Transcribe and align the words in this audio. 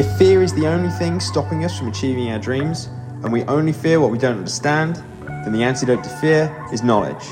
If 0.00 0.16
fear 0.16 0.42
is 0.42 0.54
the 0.54 0.66
only 0.66 0.88
thing 0.88 1.20
stopping 1.20 1.62
us 1.62 1.78
from 1.78 1.88
achieving 1.88 2.30
our 2.30 2.38
dreams, 2.38 2.88
and 3.22 3.30
we 3.30 3.42
only 3.42 3.74
fear 3.74 4.00
what 4.00 4.10
we 4.10 4.16
don't 4.16 4.38
understand, 4.38 4.96
then 5.26 5.52
the 5.52 5.62
antidote 5.62 6.02
to 6.04 6.08
fear 6.08 6.66
is 6.72 6.82
knowledge. 6.82 7.22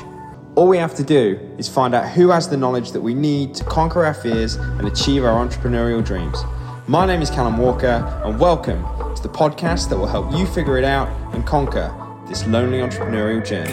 All 0.55 0.69
we 0.69 0.77
have 0.77 0.95
to 0.97 1.03
do 1.03 1.41
is 1.57 1.67
find 1.67 1.95
out 1.95 2.11
who 2.11 2.29
has 2.29 2.47
the 2.47 2.59
knowledge 2.59 2.93
that 2.93 3.01
we 3.01 3.15
need 3.15 3.55
to 3.55 3.65
conquer 3.65 4.05
our 4.05 4.13
fears 4.13 4.57
and 4.57 4.87
achieve 4.87 5.25
our 5.25 5.43
entrepreneurial 5.43 6.05
dreams. 6.05 6.43
My 6.87 7.07
name 7.07 7.23
is 7.23 7.31
Callum 7.31 7.57
Walker, 7.57 8.05
and 8.23 8.39
welcome 8.39 8.83
to 9.17 9.23
the 9.23 9.31
podcast 9.31 9.89
that 9.89 9.97
will 9.97 10.07
help 10.07 10.31
you 10.37 10.45
figure 10.45 10.77
it 10.77 10.85
out 10.85 11.09
and 11.33 11.47
conquer 11.47 11.91
this 12.29 12.47
lonely 12.49 12.81
entrepreneurial 12.81 13.43
journey. 13.43 13.73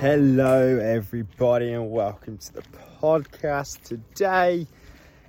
Hello, 0.00 0.80
everybody, 0.80 1.74
and 1.74 1.92
welcome 1.92 2.38
to 2.38 2.54
the 2.54 2.62
podcast 3.00 3.84
today. 3.84 4.66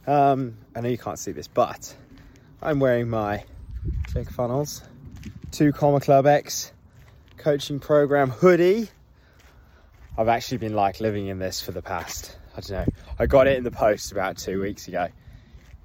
Um, 0.06 0.58
I 0.76 0.82
know 0.82 0.90
you 0.90 0.98
can't 0.98 1.20
see 1.20 1.32
this, 1.32 1.48
but 1.48 1.96
I'm 2.62 2.80
wearing 2.80 3.10
my 3.10 3.46
ClickFunnels 4.10 4.82
2 5.52 5.72
Comma 5.72 6.00
Club 6.00 6.26
X 6.26 6.72
coaching 7.38 7.80
program 7.80 8.30
hoodie 8.30 8.90
I've 10.16 10.28
actually 10.28 10.58
been 10.60 10.76
like 10.76 11.00
living 11.00 11.28
in 11.28 11.40
this 11.40 11.60
for 11.60 11.72
the 11.72 11.82
past, 11.82 12.38
I 12.56 12.62
don't 12.62 12.88
know, 12.88 12.94
I 13.18 13.26
got 13.26 13.48
it 13.48 13.58
in 13.58 13.64
the 13.64 13.72
post 13.72 14.12
about 14.12 14.38
two 14.38 14.62
weeks 14.62 14.88
ago. 14.88 15.08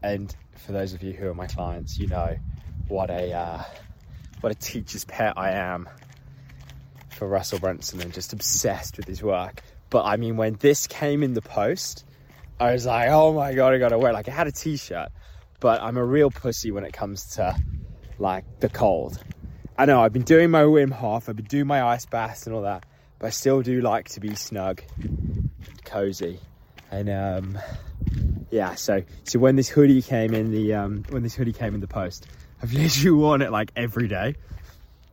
And 0.02 0.34
for 0.56 0.72
those 0.72 0.92
of 0.92 1.02
you 1.02 1.14
who 1.14 1.28
are 1.28 1.34
my 1.34 1.46
clients, 1.46 1.98
you 1.98 2.08
know 2.08 2.36
what 2.88 3.08
a 3.10 3.32
uh, 3.32 3.62
what 4.40 4.52
a 4.52 4.54
teacher's 4.54 5.04
pet 5.06 5.34
I 5.36 5.52
am 5.52 5.88
for 7.08 7.26
Russell 7.26 7.58
Brunson 7.58 8.02
and 8.02 8.12
just 8.12 8.34
obsessed 8.34 8.98
with 8.98 9.06
his 9.06 9.22
work. 9.22 9.62
But 9.88 10.04
I 10.04 10.18
mean, 10.18 10.36
when 10.36 10.54
this 10.54 10.86
came 10.86 11.22
in 11.22 11.32
the 11.32 11.42
post, 11.42 12.04
I 12.60 12.72
was 12.72 12.86
like, 12.86 13.08
oh 13.10 13.32
my 13.32 13.54
god, 13.54 13.74
I 13.74 13.78
gotta 13.78 13.98
wear. 13.98 14.12
Like 14.12 14.28
I 14.28 14.32
had 14.32 14.48
a 14.48 14.52
t-shirt, 14.52 15.10
but 15.60 15.80
I'm 15.80 15.96
a 15.96 16.04
real 16.04 16.30
pussy 16.30 16.70
when 16.72 16.84
it 16.84 16.92
comes 16.92 17.36
to 17.36 17.56
like 18.18 18.44
the 18.60 18.68
cold. 18.68 19.22
I 19.76 19.84
know 19.84 20.02
I've 20.02 20.12
been 20.12 20.22
doing 20.22 20.50
my 20.50 20.62
Wim 20.62 20.90
Hof, 20.90 21.28
I've 21.28 21.36
been 21.36 21.44
doing 21.44 21.68
my 21.68 21.82
ice 21.82 22.04
baths 22.04 22.46
and 22.46 22.56
all 22.56 22.62
that, 22.62 22.84
but 23.20 23.28
I 23.28 23.30
still 23.30 23.62
do 23.62 23.80
like 23.80 24.08
to 24.10 24.20
be 24.20 24.34
snug, 24.34 24.82
cozy, 25.84 26.40
and 26.90 27.08
um, 27.08 27.58
yeah. 28.50 28.74
So 28.74 29.02
so 29.22 29.38
when 29.38 29.54
this 29.54 29.68
hoodie 29.68 30.02
came 30.02 30.34
in 30.34 30.50
the 30.50 30.74
um, 30.74 31.04
when 31.10 31.22
this 31.22 31.34
hoodie 31.34 31.52
came 31.52 31.74
in 31.74 31.80
the 31.80 31.86
post, 31.86 32.26
I've 32.60 32.72
literally 32.74 33.16
worn 33.16 33.42
it 33.42 33.52
like 33.52 33.70
every 33.76 34.08
day. 34.08 34.34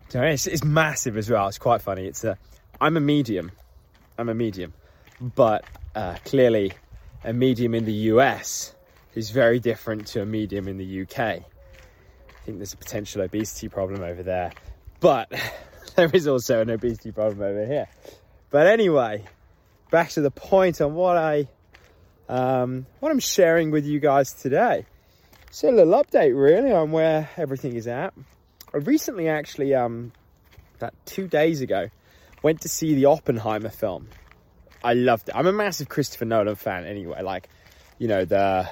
So 0.09 0.21
it's, 0.21 0.47
it's 0.47 0.63
massive 0.63 1.17
as 1.17 1.29
well. 1.29 1.47
It's 1.47 1.57
quite 1.59 1.83
funny. 1.83 2.07
It's 2.07 2.23
a 2.23 2.39
I'm 2.81 2.97
a 2.97 3.01
medium. 3.01 3.51
I'm 4.17 4.29
a 4.29 4.33
medium, 4.33 4.73
but 5.19 5.63
uh, 5.93 6.15
clearly 6.25 6.71
a 7.25 7.33
medium 7.33 7.73
in 7.73 7.85
the 7.85 7.93
US 8.13 8.73
is 9.15 9.31
very 9.31 9.59
different 9.59 10.07
to 10.07 10.21
a 10.21 10.25
medium 10.25 10.67
in 10.67 10.77
the 10.77 11.01
UK. 11.01 11.19
I 11.19 11.43
think 12.45 12.57
there's 12.57 12.73
a 12.73 12.77
potential 12.77 13.23
obesity 13.23 13.67
problem 13.67 14.03
over 14.03 14.21
there, 14.21 14.51
but 14.99 15.31
there 15.95 16.09
is 16.13 16.27
also 16.27 16.61
an 16.61 16.69
obesity 16.69 17.11
problem 17.11 17.41
over 17.41 17.65
here. 17.65 17.87
But 18.51 18.67
anyway, 18.67 19.25
back 19.89 20.09
to 20.11 20.21
the 20.21 20.29
point 20.29 20.81
on 20.81 20.93
what 20.93 21.17
I 21.17 21.47
um, 22.29 22.85
what 22.99 23.11
I'm 23.11 23.19
sharing 23.19 23.71
with 23.71 23.85
you 23.85 23.99
guys 23.99 24.31
today. 24.33 24.85
So 25.49 25.69
a 25.69 25.71
little 25.71 25.93
update 25.93 26.39
really 26.39 26.71
on 26.71 26.91
where 26.91 27.29
everything 27.37 27.75
is 27.75 27.87
at. 27.87 28.13
I 28.71 28.77
recently 28.77 29.29
actually 29.29 29.73
um 29.73 30.11
that 30.77 30.93
two 31.07 31.27
days 31.27 31.61
ago 31.61 31.89
went 32.43 32.61
to 32.61 32.69
see 32.69 32.93
the 32.93 33.05
Oppenheimer 33.05 33.69
film. 33.69 34.09
I 34.85 34.93
loved 34.93 35.29
it. 35.29 35.35
I'm 35.35 35.47
a 35.47 35.51
massive 35.51 35.89
Christopher 35.89 36.25
Nolan 36.25 36.55
fan 36.55 36.85
anyway. 36.85 37.23
Like, 37.23 37.49
you 37.97 38.07
know, 38.07 38.23
the 38.23 38.69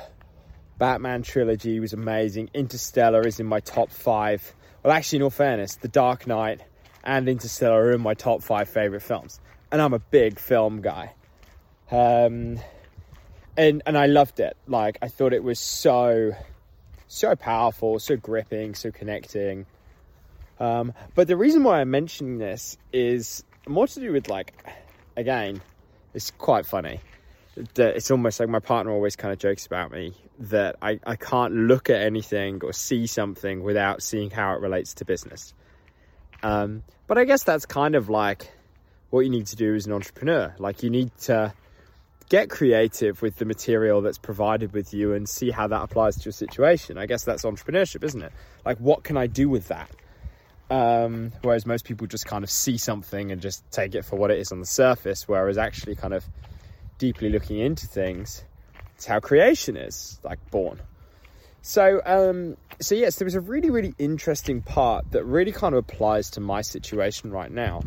Batman 0.77 1.23
trilogy 1.23 1.79
was 1.79 1.93
amazing. 1.93 2.51
Interstellar 2.53 3.25
is 3.27 3.39
in 3.39 3.47
my 3.47 3.59
top 3.59 3.89
five. 3.89 4.53
Well, 4.83 4.93
actually, 4.93 5.17
in 5.17 5.23
all 5.23 5.29
fairness, 5.31 5.75
The 5.75 5.87
Dark 5.87 6.27
Knight 6.27 6.61
and 7.03 7.27
Interstellar 7.27 7.87
are 7.87 7.91
in 7.93 8.01
my 8.01 8.13
top 8.13 8.43
five 8.43 8.69
favorite 8.69 9.01
films, 9.01 9.39
and 9.71 9.81
I'm 9.81 9.93
a 9.93 9.99
big 9.99 10.37
film 10.37 10.81
guy. 10.81 11.13
Um, 11.89 12.59
and 13.57 13.81
and 13.85 13.97
I 13.97 14.05
loved 14.05 14.39
it. 14.39 14.55
Like 14.67 14.99
I 15.01 15.07
thought 15.07 15.33
it 15.33 15.43
was 15.43 15.59
so 15.59 16.33
so 17.07 17.35
powerful, 17.35 17.99
so 17.99 18.15
gripping, 18.17 18.75
so 18.75 18.91
connecting. 18.91 19.65
Um, 20.59 20.93
but 21.15 21.27
the 21.27 21.37
reason 21.37 21.63
why 21.63 21.81
I'm 21.81 21.91
mentioning 21.91 22.37
this 22.37 22.77
is 22.91 23.43
more 23.67 23.87
to 23.87 23.99
do 23.99 24.11
with 24.11 24.29
like, 24.29 24.53
again, 25.17 25.61
it's 26.13 26.31
quite 26.31 26.65
funny. 26.65 26.99
It's 27.75 28.09
almost 28.09 28.39
like 28.39 28.49
my 28.49 28.59
partner 28.59 28.91
always 28.91 29.15
kind 29.15 29.31
of 29.31 29.37
jokes 29.39 29.65
about 29.65 29.91
me 29.91 30.13
that 30.39 30.75
I, 30.81 30.99
I 31.05 31.15
can't 31.15 31.53
look 31.53 31.89
at 31.89 32.01
anything 32.01 32.61
or 32.63 32.73
see 32.73 33.05
something 33.05 33.61
without 33.61 34.01
seeing 34.01 34.31
how 34.31 34.53
it 34.53 34.61
relates 34.61 34.95
to 34.95 35.05
business. 35.05 35.53
Um, 36.41 36.83
but 37.07 37.17
I 37.17 37.25
guess 37.25 37.43
that's 37.43 37.65
kind 37.65 37.95
of 37.95 38.09
like 38.09 38.51
what 39.11 39.21
you 39.21 39.29
need 39.29 39.47
to 39.47 39.55
do 39.55 39.75
as 39.75 39.85
an 39.85 39.93
entrepreneur. 39.93 40.55
Like 40.57 40.81
you 40.81 40.89
need 40.89 41.15
to 41.21 41.53
get 42.29 42.49
creative 42.49 43.21
with 43.21 43.35
the 43.35 43.45
material 43.45 44.01
that's 44.01 44.17
provided 44.17 44.73
with 44.73 44.91
you 44.93 45.13
and 45.13 45.29
see 45.29 45.51
how 45.51 45.67
that 45.67 45.83
applies 45.83 46.15
to 46.15 46.25
your 46.25 46.31
situation. 46.31 46.97
I 46.97 47.05
guess 47.05 47.23
that's 47.23 47.43
entrepreneurship, 47.43 48.03
isn't 48.03 48.23
it? 48.23 48.31
Like, 48.65 48.79
what 48.79 49.03
can 49.03 49.17
I 49.17 49.27
do 49.27 49.47
with 49.49 49.67
that? 49.67 49.89
Um, 50.69 51.31
whereas 51.41 51.65
most 51.65 51.85
people 51.85 52.07
just 52.07 52.25
kind 52.25 52.43
of 52.43 52.49
see 52.49 52.77
something 52.77 53.31
and 53.31 53.41
just 53.41 53.69
take 53.71 53.95
it 53.95 54.05
for 54.05 54.15
what 54.15 54.31
it 54.31 54.39
is 54.39 54.51
on 54.51 54.59
the 54.59 54.65
surface, 54.65 55.27
whereas 55.27 55.57
actually 55.57 55.95
kind 55.95 56.13
of 56.13 56.25
deeply 56.97 57.29
looking 57.29 57.59
into 57.59 57.85
things, 57.85 58.43
it's 58.95 59.05
how 59.05 59.19
creation 59.19 59.77
is 59.77 60.19
like 60.23 60.39
born. 60.51 60.79
So, 61.61 62.01
um, 62.05 62.57
so 62.81 62.95
yes, 62.95 63.17
there 63.17 63.25
was 63.25 63.35
a 63.35 63.41
really, 63.41 63.69
really 63.69 63.93
interesting 63.97 64.61
part 64.61 65.11
that 65.11 65.23
really 65.23 65.51
kind 65.51 65.75
of 65.75 65.79
applies 65.79 66.29
to 66.31 66.39
my 66.39 66.61
situation 66.61 67.31
right 67.31 67.51
now. 67.51 67.81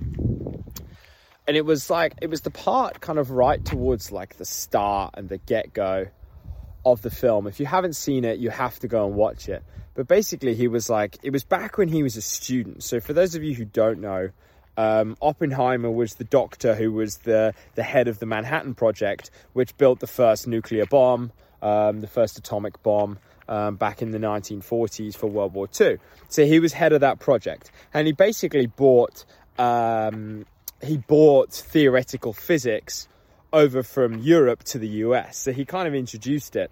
And 1.48 1.56
it 1.56 1.64
was 1.64 1.90
like, 1.90 2.14
it 2.20 2.28
was 2.28 2.40
the 2.40 2.50
part 2.50 3.00
kind 3.00 3.18
of 3.18 3.30
right 3.30 3.64
towards 3.64 4.10
like 4.10 4.36
the 4.36 4.44
start 4.44 5.14
and 5.16 5.28
the 5.28 5.38
get 5.38 5.72
go 5.72 6.06
of 6.86 7.02
the 7.02 7.10
film. 7.10 7.48
If 7.48 7.58
you 7.58 7.66
haven't 7.66 7.96
seen 7.96 8.24
it, 8.24 8.38
you 8.38 8.48
have 8.48 8.78
to 8.78 8.88
go 8.88 9.06
and 9.06 9.16
watch 9.16 9.48
it. 9.48 9.62
But 9.94 10.06
basically, 10.06 10.54
he 10.54 10.68
was 10.68 10.88
like, 10.88 11.18
it 11.22 11.30
was 11.30 11.42
back 11.42 11.78
when 11.78 11.88
he 11.88 12.02
was 12.02 12.16
a 12.16 12.22
student. 12.22 12.84
So, 12.84 13.00
for 13.00 13.12
those 13.12 13.34
of 13.34 13.42
you 13.42 13.54
who 13.54 13.64
don't 13.64 14.00
know, 14.00 14.30
um, 14.76 15.16
Oppenheimer 15.20 15.90
was 15.90 16.14
the 16.14 16.24
doctor 16.24 16.74
who 16.74 16.92
was 16.92 17.18
the, 17.18 17.54
the 17.74 17.82
head 17.82 18.06
of 18.06 18.20
the 18.20 18.26
Manhattan 18.26 18.74
Project, 18.74 19.30
which 19.52 19.76
built 19.76 19.98
the 19.98 20.06
first 20.06 20.46
nuclear 20.46 20.86
bomb, 20.86 21.32
um, 21.60 22.00
the 22.00 22.06
first 22.06 22.38
atomic 22.38 22.80
bomb 22.84 23.18
um, 23.48 23.76
back 23.76 24.00
in 24.00 24.12
the 24.12 24.18
1940s 24.18 25.16
for 25.16 25.26
World 25.26 25.54
War 25.54 25.68
II. 25.80 25.98
So 26.28 26.44
he 26.44 26.60
was 26.60 26.72
head 26.72 26.92
of 26.92 27.00
that 27.00 27.18
project, 27.18 27.72
and 27.92 28.06
he 28.06 28.12
basically 28.12 28.66
bought 28.66 29.24
um, 29.58 30.46
he 30.82 30.98
bought 30.98 31.52
theoretical 31.52 32.32
physics 32.32 33.08
over 33.52 33.82
from 33.82 34.18
Europe 34.18 34.64
to 34.64 34.78
the 34.78 34.88
US. 35.04 35.38
So 35.38 35.52
he 35.52 35.64
kind 35.64 35.88
of 35.88 35.94
introduced 35.94 36.56
it, 36.56 36.70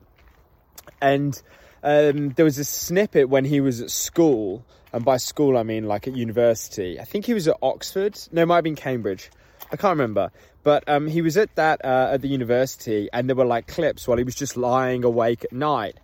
and 1.00 1.40
um, 1.82 2.30
there 2.30 2.44
was 2.44 2.58
a 2.58 2.64
snippet 2.64 3.28
when 3.28 3.44
he 3.44 3.60
was 3.60 3.80
at 3.80 3.90
school, 3.90 4.64
and 4.92 5.04
by 5.04 5.16
school 5.16 5.56
I 5.56 5.62
mean 5.62 5.84
like 5.84 6.08
at 6.08 6.16
university. 6.16 7.00
I 7.00 7.04
think 7.04 7.26
he 7.26 7.34
was 7.34 7.48
at 7.48 7.56
Oxford. 7.62 8.18
No, 8.32 8.42
it 8.42 8.46
might 8.46 8.56
have 8.56 8.64
been 8.64 8.76
Cambridge. 8.76 9.30
I 9.72 9.76
can't 9.76 9.92
remember. 9.98 10.30
But 10.62 10.88
um, 10.88 11.08
he 11.08 11.20
was 11.20 11.36
at 11.36 11.54
that 11.56 11.84
uh, 11.84 12.10
at 12.12 12.22
the 12.22 12.28
university, 12.28 13.08
and 13.12 13.28
there 13.28 13.36
were 13.36 13.44
like 13.44 13.66
clips 13.66 14.08
while 14.08 14.18
he 14.18 14.24
was 14.24 14.34
just 14.34 14.56
lying 14.56 15.04
awake 15.04 15.44
at 15.44 15.52
night, 15.52 15.98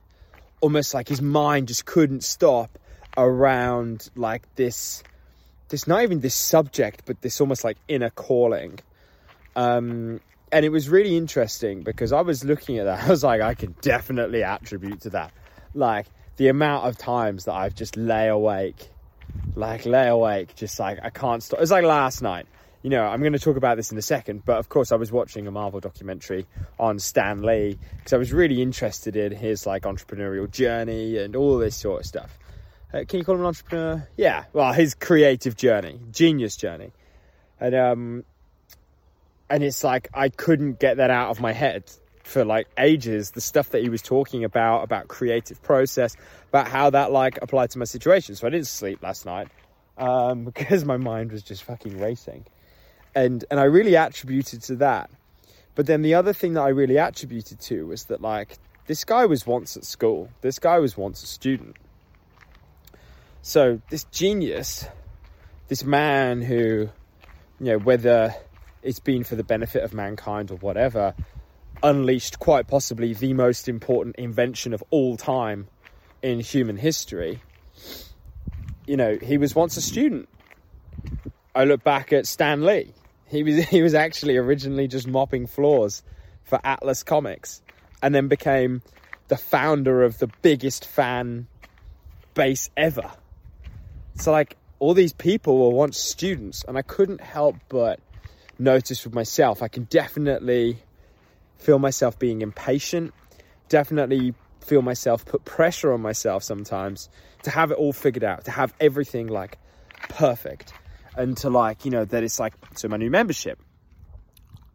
almost 0.60 0.92
like 0.92 1.08
his 1.08 1.22
mind 1.22 1.68
just 1.68 1.86
couldn't 1.86 2.22
stop 2.24 2.78
around 3.16 4.08
like 4.14 4.42
this 4.54 5.02
this 5.68 5.86
not 5.86 6.02
even 6.02 6.20
this 6.20 6.34
subject 6.34 7.02
but 7.06 7.20
this 7.22 7.40
almost 7.40 7.64
like 7.64 7.76
inner 7.88 8.10
calling 8.10 8.78
um 9.56 10.20
and 10.52 10.64
it 10.64 10.70
was 10.70 10.88
really 10.88 11.16
interesting 11.16 11.82
because 11.82 12.12
i 12.12 12.20
was 12.20 12.44
looking 12.44 12.78
at 12.78 12.84
that 12.84 13.04
i 13.06 13.08
was 13.08 13.24
like 13.24 13.40
i 13.40 13.54
can 13.54 13.74
definitely 13.80 14.42
attribute 14.42 15.00
to 15.02 15.10
that. 15.10 15.32
Like 15.72 16.06
the 16.36 16.48
amount 16.48 16.86
of 16.86 16.98
times 16.98 17.44
that 17.44 17.54
i've 17.54 17.74
just 17.74 17.96
lay 17.96 18.28
awake 18.28 18.88
like 19.54 19.86
lay 19.86 20.08
awake 20.08 20.54
just 20.56 20.78
like 20.80 20.98
i 21.02 21.10
can't 21.10 21.42
stop. 21.42 21.60
It's 21.60 21.70
like 21.70 21.84
last 21.84 22.22
night. 22.22 22.46
You 22.82 22.88
know, 22.88 23.04
I'm 23.04 23.20
going 23.20 23.34
to 23.34 23.38
talk 23.38 23.58
about 23.58 23.76
this 23.76 23.92
in 23.92 23.98
a 23.98 24.02
second, 24.02 24.42
but 24.46 24.56
of 24.56 24.70
course, 24.70 24.90
I 24.90 24.96
was 24.96 25.12
watching 25.12 25.46
a 25.46 25.50
Marvel 25.50 25.80
documentary 25.80 26.46
on 26.78 26.98
Stan 26.98 27.42
Lee 27.42 27.78
because 27.98 28.14
I 28.14 28.16
was 28.16 28.32
really 28.32 28.62
interested 28.62 29.16
in 29.16 29.32
his 29.32 29.66
like 29.66 29.82
entrepreneurial 29.82 30.50
journey 30.50 31.18
and 31.18 31.36
all 31.36 31.58
this 31.58 31.76
sort 31.76 32.00
of 32.00 32.06
stuff. 32.06 32.38
Uh, 32.92 33.04
can 33.06 33.18
you 33.18 33.24
call 33.24 33.34
him 33.34 33.42
an 33.42 33.48
entrepreneur? 33.48 34.08
Yeah, 34.16 34.44
well, 34.54 34.72
his 34.72 34.94
creative 34.94 35.56
journey, 35.56 36.00
genius 36.10 36.56
journey, 36.56 36.92
and 37.60 37.74
um, 37.74 38.24
and 39.50 39.62
it's 39.62 39.84
like 39.84 40.08
I 40.14 40.28
couldn't 40.28 40.78
get 40.78 40.96
that 40.98 41.10
out 41.10 41.30
of 41.30 41.40
my 41.40 41.52
head 41.52 41.84
for 42.22 42.44
like 42.44 42.68
ages. 42.78 43.32
The 43.32 43.40
stuff 43.40 43.70
that 43.70 43.82
he 43.82 43.88
was 43.88 44.02
talking 44.02 44.44
about 44.44 44.84
about 44.84 45.08
creative 45.08 45.60
process, 45.62 46.16
about 46.48 46.68
how 46.68 46.90
that 46.90 47.12
like 47.12 47.38
applied 47.42 47.70
to 47.70 47.78
my 47.78 47.84
situation. 47.84 48.36
So 48.36 48.46
I 48.46 48.50
didn't 48.50 48.68
sleep 48.68 49.02
last 49.02 49.26
night 49.26 49.48
um, 49.98 50.44
because 50.54 50.84
my 50.84 50.96
mind 50.96 51.32
was 51.32 51.42
just 51.42 51.64
fucking 51.64 51.98
racing 51.98 52.46
and 53.14 53.44
and 53.50 53.58
I 53.58 53.64
really 53.64 53.94
attributed 53.94 54.62
to 54.64 54.76
that. 54.76 55.10
But 55.74 55.86
then 55.86 56.02
the 56.02 56.14
other 56.14 56.32
thing 56.32 56.54
that 56.54 56.62
I 56.62 56.68
really 56.68 56.96
attributed 56.96 57.60
to 57.60 57.86
was 57.86 58.04
that 58.04 58.20
like 58.20 58.58
this 58.86 59.04
guy 59.04 59.26
was 59.26 59.46
once 59.46 59.76
at 59.76 59.84
school. 59.84 60.28
This 60.40 60.58
guy 60.58 60.78
was 60.78 60.96
once 60.96 61.22
a 61.22 61.26
student. 61.26 61.76
So 63.42 63.80
this 63.88 64.04
genius, 64.04 64.86
this 65.68 65.84
man 65.84 66.42
who, 66.42 66.56
you 66.56 66.90
know, 67.60 67.78
whether 67.78 68.34
it's 68.82 69.00
been 69.00 69.24
for 69.24 69.36
the 69.36 69.44
benefit 69.44 69.82
of 69.82 69.92
mankind 69.92 70.50
or 70.50 70.56
whatever, 70.56 71.14
unleashed 71.82 72.38
quite 72.38 72.66
possibly 72.66 73.14
the 73.14 73.32
most 73.32 73.68
important 73.68 74.16
invention 74.16 74.72
of 74.74 74.82
all 74.90 75.16
time 75.16 75.68
in 76.22 76.40
human 76.40 76.76
history. 76.76 77.40
You 78.86 78.96
know, 78.96 79.18
he 79.20 79.38
was 79.38 79.54
once 79.54 79.76
a 79.76 79.82
student. 79.82 80.28
I 81.54 81.64
look 81.64 81.82
back 81.82 82.12
at 82.12 82.26
Stan 82.26 82.64
Lee. 82.64 82.92
He 83.26 83.42
was 83.42 83.64
he 83.68 83.82
was 83.82 83.94
actually 83.94 84.36
originally 84.36 84.88
just 84.88 85.06
mopping 85.06 85.46
floors 85.46 86.02
for 86.44 86.60
Atlas 86.64 87.02
Comics 87.02 87.62
and 88.02 88.14
then 88.14 88.28
became 88.28 88.82
the 89.28 89.36
founder 89.36 90.02
of 90.02 90.18
the 90.18 90.28
biggest 90.42 90.84
fan 90.84 91.46
base 92.34 92.70
ever. 92.76 93.10
So 94.16 94.32
like 94.32 94.56
all 94.78 94.94
these 94.94 95.12
people 95.12 95.58
were 95.58 95.76
once 95.76 95.98
students 95.98 96.64
and 96.66 96.76
I 96.76 96.82
couldn't 96.82 97.20
help 97.20 97.56
but 97.68 98.00
notice 98.60 99.04
with 99.04 99.14
myself. 99.14 99.62
I 99.62 99.68
can 99.68 99.84
definitely 99.84 100.78
feel 101.56 101.78
myself 101.78 102.18
being 102.18 102.42
impatient, 102.42 103.12
definitely 103.68 104.34
feel 104.60 104.82
myself 104.82 105.24
put 105.24 105.44
pressure 105.44 105.92
on 105.92 106.00
myself 106.00 106.42
sometimes 106.42 107.08
to 107.42 107.50
have 107.50 107.70
it 107.70 107.78
all 107.78 107.92
figured 107.92 108.24
out, 108.24 108.44
to 108.44 108.50
have 108.50 108.74
everything 108.80 109.26
like 109.26 109.58
perfect, 110.08 110.72
and 111.16 111.36
to 111.38 111.50
like, 111.50 111.84
you 111.84 111.90
know, 111.90 112.04
that 112.04 112.22
it's 112.22 112.38
like, 112.38 112.54
so 112.76 112.88
my 112.88 112.96
new 112.96 113.10
membership, 113.10 113.58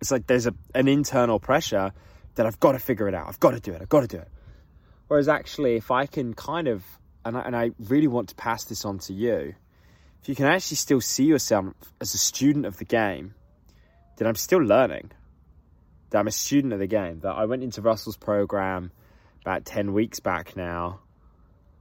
it's 0.02 0.12
like 0.12 0.28
there's 0.28 0.48
a, 0.48 0.54
an 0.74 0.88
internal 0.88 1.40
pressure 1.40 1.92
that 2.36 2.46
I've 2.46 2.60
got 2.60 2.74
to 2.74 2.80
figure 2.80 3.08
it 3.08 3.14
out, 3.14 3.28
I've 3.28 3.40
got 3.40 3.52
to 3.52 3.60
do 3.60 3.74
it, 3.74 3.82
I've 3.82 3.90
got 3.90 4.02
to 4.02 4.08
do 4.08 4.18
it. 4.18 4.28
Whereas 5.08 5.28
actually, 5.28 5.76
if 5.76 5.92
I 5.92 6.08
can 6.08 6.34
kind 6.34 6.68
of, 6.68 6.84
and 7.24 7.38
I, 7.38 7.42
and 7.42 7.56
I 7.56 7.72
really 7.80 8.08
want 8.08 8.30
to 8.30 8.36
pass 8.36 8.66
this 8.66 8.86
on 8.86 9.00
to 9.00 9.14
you, 9.14 9.54
if 10.22 10.30
you 10.30 10.36
can 10.36 10.48
actually 10.48 10.78
still 10.78 11.02
see 11.02 11.26
yourself 11.26 11.68
as 12.02 12.14
a 12.16 12.18
student 12.18 12.66
of 12.66 12.78
the 12.78 12.86
game, 12.86 13.36
then 14.18 14.28
I'm 14.28 14.36
still 14.36 14.60
learning 14.60 15.12
that 16.10 16.20
I'm 16.20 16.28
a 16.28 16.32
student 16.32 16.74
of 16.74 16.80
the 16.80 16.88
game, 16.88 17.20
that 17.22 17.34
I 17.34 17.46
went 17.46 17.64
into 17.64 17.82
Russell's 17.82 18.18
program 18.18 18.92
about 19.42 19.66
10 19.66 19.94
weeks 19.94 20.20
back 20.20 20.56
now, 20.56 21.00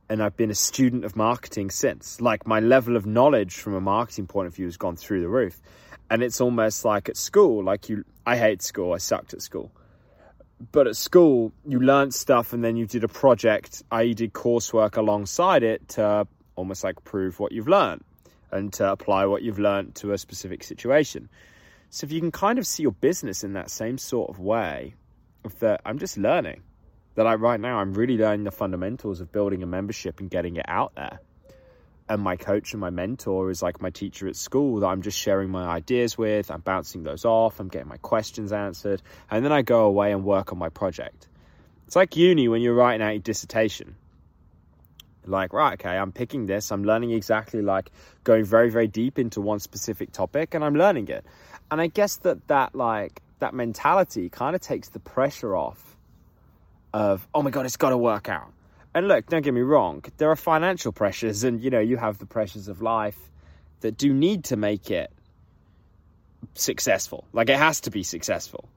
and 0.09 0.23
I've 0.23 0.37
been 0.37 0.51
a 0.51 0.55
student 0.55 1.05
of 1.05 1.17
marketing 1.17 1.71
since. 1.71 2.21
Like, 2.21 2.47
my 2.47 2.61
level 2.61 2.97
of 2.97 3.07
knowledge 3.07 3.55
from 3.55 3.75
a 3.75 3.81
marketing 3.81 4.27
point 4.27 4.49
of 4.49 4.55
view 4.55 4.67
has 4.67 4.77
gone 4.77 4.97
through 4.97 5.23
the 5.23 5.29
roof. 5.29 5.61
And 6.11 6.23
it's 6.23 6.41
almost 6.41 6.85
like 6.85 7.09
at 7.09 7.17
school, 7.17 7.65
like 7.65 7.89
you, 7.89 8.05
I 8.27 8.37
hate 8.37 8.61
school, 8.61 8.93
I 8.93 8.99
sucked 8.99 9.33
at 9.33 9.41
school. 9.41 9.73
But 10.73 10.87
at 10.87 10.97
school, 10.97 11.53
you 11.67 11.81
learned 11.81 12.15
stuff 12.15 12.53
and 12.53 12.63
then 12.63 12.77
you 12.77 12.87
did 12.87 13.03
a 13.03 13.09
project, 13.09 13.83
i.e., 13.91 14.15
did 14.15 14.35
coursework 14.35 14.97
alongside 14.97 15.63
it 15.63 15.89
to 15.91 16.27
almost 16.57 16.85
like 16.85 17.03
prove 17.05 17.41
what 17.41 17.53
you've 17.53 17.69
learned 17.69 18.03
and 18.53 18.73
to 18.75 18.91
apply 18.91 19.27
what 19.27 19.43
you've 19.43 19.59
learned 19.59 19.95
to 19.97 20.13
a 20.13 20.19
specific 20.19 20.63
situation. 20.63 21.29
So 21.95 22.07
if 22.07 22.11
you 22.11 22.19
can 22.19 22.33
kind 22.33 22.59
of 22.59 22.67
see 22.67 22.83
your 22.83 22.91
business 22.91 23.45
in 23.45 23.53
that 23.53 23.71
same 23.71 23.99
sort 23.99 24.29
of 24.29 24.41
way, 24.41 24.97
of 25.45 25.57
that 25.61 25.81
I'm 25.85 26.01
just 26.01 26.19
learning, 26.19 26.65
that 27.15 27.25
I 27.25 27.37
right 27.37 27.61
now 27.61 27.79
I'm 27.79 27.95
really 27.95 28.19
learning 28.19 28.43
the 28.43 28.51
fundamentals 28.51 29.21
of 29.21 29.31
building 29.31 29.63
a 29.63 29.67
membership 29.67 30.19
and 30.19 30.29
getting 30.29 30.57
it 30.57 30.65
out 30.67 30.97
there. 30.97 31.21
And 32.09 32.21
my 32.21 32.35
coach 32.35 32.73
and 32.73 32.81
my 32.81 32.91
mentor 32.91 33.49
is 33.49 33.63
like 33.63 33.81
my 33.81 33.91
teacher 33.91 34.27
at 34.27 34.35
school 34.35 34.81
that 34.81 34.89
I'm 34.89 35.03
just 35.03 35.17
sharing 35.17 35.51
my 35.51 35.67
ideas 35.67 36.19
with. 36.19 36.51
I'm 36.51 36.63
bouncing 36.63 37.05
those 37.05 37.25
off. 37.25 37.61
I'm 37.61 37.69
getting 37.69 37.89
my 37.89 37.99
questions 37.99 38.53
answered. 38.53 39.01
And 39.31 39.45
then 39.45 39.53
I 39.53 39.63
go 39.63 39.85
away 39.85 40.11
and 40.11 40.25
work 40.25 40.51
on 40.51 40.59
my 40.59 40.71
project. 40.71 41.29
It's 41.87 41.95
like 41.95 42.17
uni 42.17 42.49
when 42.49 42.61
you're 42.61 42.75
writing 42.75 43.07
out 43.07 43.11
your 43.11 43.21
dissertation 43.21 43.95
like 45.27 45.53
right 45.53 45.75
okay 45.75 45.97
i'm 45.97 46.13
picking 46.13 46.47
this 46.47 46.71
i'm 46.71 46.85
learning 46.85 47.11
exactly 47.11 47.63
like 47.63 47.91
going 48.25 48.45
very 48.45 48.71
very 48.71 48.87
deep 48.87 49.19
into 49.19 49.41
one 49.41 49.59
specific 49.59 50.13
topic 50.13 50.55
and 50.55 50.65
i'm 50.65 50.75
learning 50.75 51.09
it 51.09 51.25
and 51.71 51.81
i 51.81 51.87
guess 51.87 52.17
that 52.17 52.47
that 52.49 52.75
like 52.75 53.23
that 53.39 53.55
mentality 53.55 54.29
kind 54.29 54.55
of 54.55 54.63
takes 54.63 54.89
the 54.91 54.99
pressure 54.99 55.57
off 55.57 55.97
of 56.93 57.27
oh 57.35 57.43
my 57.43 57.51
god 57.51 57.67
it's 57.67 57.77
got 57.77 57.91
to 57.91 57.99
work 57.99 58.29
out. 58.29 58.53
And 58.95 59.09
look 59.09 59.27
don't 59.27 59.43
get 59.43 59.53
me 59.53 59.61
wrong 59.61 60.05
there 60.19 60.31
are 60.31 60.37
financial 60.37 60.93
pressures 60.93 61.43
and 61.43 61.61
you 61.61 61.71
know 61.71 61.81
you 61.81 61.97
have 61.97 62.19
the 62.19 62.27
pressures 62.27 62.69
of 62.69 62.81
life 62.81 63.19
that 63.81 63.99
do 63.99 64.15
need 64.15 64.45
to 64.45 64.57
make 64.57 64.91
it 64.91 65.11
successful. 66.55 67.27
Like 67.33 67.51
it 67.51 67.59
has 67.59 67.81
to 67.83 67.91
be 67.91 68.03
successful. 68.03 68.69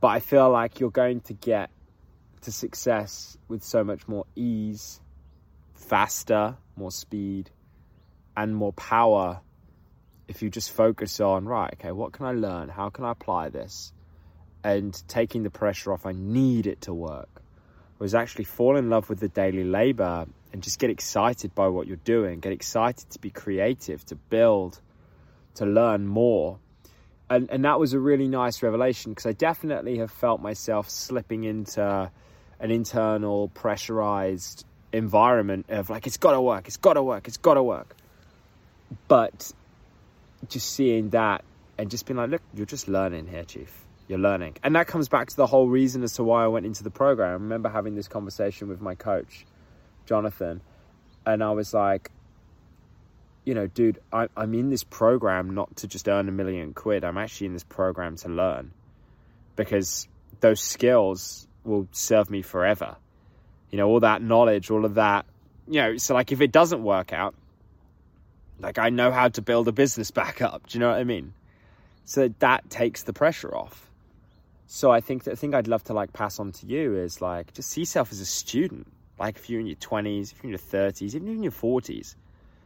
But 0.00 0.08
i 0.08 0.20
feel 0.20 0.50
like 0.50 0.80
you're 0.80 0.90
going 0.90 1.20
to 1.22 1.34
get 1.34 1.70
to 2.40 2.50
success 2.50 3.36
with 3.48 3.62
so 3.62 3.84
much 3.84 4.08
more 4.08 4.24
ease 4.34 5.00
faster, 5.74 6.56
more 6.74 6.90
speed, 6.90 7.50
and 8.36 8.56
more 8.56 8.72
power 8.72 9.40
if 10.32 10.40
you 10.40 10.48
just 10.48 10.70
focus 10.70 11.20
on, 11.20 11.44
right, 11.44 11.74
okay, 11.74 11.92
what 11.92 12.12
can 12.12 12.24
I 12.24 12.32
learn? 12.32 12.70
How 12.70 12.88
can 12.88 13.04
I 13.04 13.12
apply 13.12 13.50
this? 13.50 13.92
And 14.64 14.90
taking 15.08 15.42
the 15.42 15.50
pressure 15.50 15.92
off, 15.92 16.06
I 16.06 16.12
need 16.12 16.66
it 16.66 16.80
to 16.82 16.94
work. 16.94 17.42
Was 17.98 18.14
actually 18.14 18.44
fall 18.44 18.78
in 18.78 18.88
love 18.88 19.10
with 19.10 19.20
the 19.20 19.28
daily 19.28 19.62
labor 19.62 20.26
and 20.52 20.62
just 20.62 20.78
get 20.78 20.88
excited 20.88 21.54
by 21.54 21.68
what 21.68 21.86
you're 21.86 22.04
doing, 22.04 22.40
get 22.40 22.52
excited 22.52 23.10
to 23.10 23.18
be 23.18 23.28
creative, 23.28 24.04
to 24.06 24.16
build, 24.16 24.80
to 25.56 25.66
learn 25.66 26.06
more. 26.06 26.58
And, 27.28 27.50
and 27.50 27.64
that 27.66 27.78
was 27.78 27.92
a 27.92 27.98
really 27.98 28.26
nice 28.26 28.62
revelation 28.62 29.12
because 29.12 29.26
I 29.26 29.32
definitely 29.32 29.98
have 29.98 30.10
felt 30.10 30.40
myself 30.40 30.88
slipping 30.88 31.44
into 31.44 32.10
an 32.58 32.70
internal 32.70 33.48
pressurized 33.48 34.64
environment 34.94 35.66
of 35.68 35.90
like 35.90 36.06
it's 36.06 36.16
got 36.16 36.32
to 36.32 36.40
work, 36.40 36.68
it's 36.68 36.78
got 36.78 36.94
to 36.94 37.02
work, 37.02 37.28
it's 37.28 37.36
got 37.36 37.54
to 37.54 37.62
work. 37.62 37.94
But 39.08 39.52
just 40.48 40.72
seeing 40.74 41.10
that 41.10 41.44
and 41.78 41.90
just 41.90 42.06
being 42.06 42.18
like, 42.18 42.30
look, 42.30 42.42
you're 42.54 42.66
just 42.66 42.88
learning 42.88 43.26
here, 43.26 43.44
chief. 43.44 43.84
You're 44.08 44.18
learning, 44.18 44.56
and 44.62 44.74
that 44.74 44.88
comes 44.88 45.08
back 45.08 45.30
to 45.30 45.36
the 45.36 45.46
whole 45.46 45.68
reason 45.68 46.02
as 46.02 46.14
to 46.14 46.24
why 46.24 46.44
I 46.44 46.48
went 46.48 46.66
into 46.66 46.82
the 46.82 46.90
program. 46.90 47.30
I 47.30 47.32
remember 47.34 47.68
having 47.68 47.94
this 47.94 48.08
conversation 48.08 48.68
with 48.68 48.80
my 48.80 48.94
coach, 48.94 49.46
Jonathan, 50.06 50.60
and 51.24 51.42
I 51.42 51.52
was 51.52 51.72
like, 51.72 52.10
you 53.44 53.54
know, 53.54 53.68
dude, 53.68 54.00
I, 54.12 54.28
I'm 54.36 54.54
in 54.54 54.70
this 54.70 54.84
program 54.84 55.54
not 55.54 55.76
to 55.76 55.86
just 55.86 56.08
earn 56.08 56.28
a 56.28 56.32
million 56.32 56.74
quid. 56.74 57.04
I'm 57.04 57.16
actually 57.16 57.46
in 57.46 57.52
this 57.54 57.64
program 57.64 58.16
to 58.16 58.28
learn 58.28 58.72
because 59.56 60.08
those 60.40 60.60
skills 60.60 61.46
will 61.64 61.88
serve 61.92 62.28
me 62.28 62.42
forever 62.42 62.96
you 63.72 63.78
know, 63.78 63.88
all 63.88 64.00
that 64.00 64.22
knowledge, 64.22 64.70
all 64.70 64.84
of 64.84 64.94
that, 64.94 65.24
you 65.66 65.80
know, 65.80 65.96
so 65.96 66.14
like 66.14 66.30
if 66.30 66.40
it 66.40 66.52
doesn't 66.52 66.84
work 66.84 67.12
out, 67.12 67.34
like 68.62 68.78
I 68.78 68.90
know 68.90 69.10
how 69.10 69.28
to 69.28 69.42
build 69.42 69.68
a 69.68 69.72
business 69.72 70.10
back 70.22 70.40
up. 70.40 70.68
Do 70.68 70.78
you 70.78 70.80
know 70.80 70.90
what 70.90 70.98
I 70.98 71.04
mean? 71.04 71.34
So 72.04 72.32
that 72.38 72.70
takes 72.70 73.02
the 73.02 73.12
pressure 73.12 73.54
off. 73.54 73.88
So 74.66 74.90
I 74.90 75.00
think 75.00 75.24
the 75.24 75.36
thing 75.36 75.54
I'd 75.54 75.68
love 75.68 75.84
to 75.84 75.92
like 75.92 76.12
pass 76.12 76.38
on 76.38 76.52
to 76.52 76.66
you 76.66 76.96
is 76.96 77.20
like 77.20 77.52
just 77.52 77.70
see 77.70 77.82
yourself 77.82 78.10
as 78.12 78.20
a 78.20 78.26
student. 78.26 78.86
Like 79.18 79.36
if 79.36 79.50
you're 79.50 79.60
in 79.60 79.66
your 79.66 79.76
20s, 79.76 80.32
if 80.32 80.42
you're 80.42 80.44
in 80.44 80.50
your 80.50 80.58
30s, 80.58 81.14
even 81.14 81.28
in 81.28 81.42
your 81.42 81.52
40s, 81.52 82.14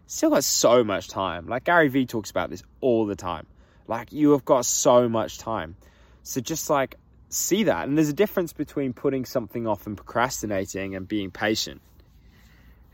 still 0.07 0.31
got 0.31 0.45
so 0.45 0.85
much 0.85 1.09
time. 1.09 1.47
Like 1.49 1.65
Gary 1.65 1.89
Vee 1.89 2.07
talks 2.07 2.31
about 2.31 2.51
this 2.51 2.63
all 2.81 3.07
the 3.07 3.17
time. 3.17 3.47
Like 3.89 4.13
you 4.13 4.33
have 4.33 4.45
got 4.45 4.65
so 4.65 5.09
much 5.09 5.39
time. 5.39 5.77
So 6.23 6.41
just 6.41 6.71
like 6.71 6.97
see 7.29 7.65
that. 7.65 7.89
And 7.89 7.97
there's 7.97 8.09
a 8.09 8.15
difference 8.15 8.53
between 8.53 8.93
putting 8.93 9.25
something 9.25 9.67
off 9.67 9.87
and 9.87 9.97
procrastinating 9.97 10.95
and 10.95 11.07
being 11.07 11.31
patient. 11.31 11.81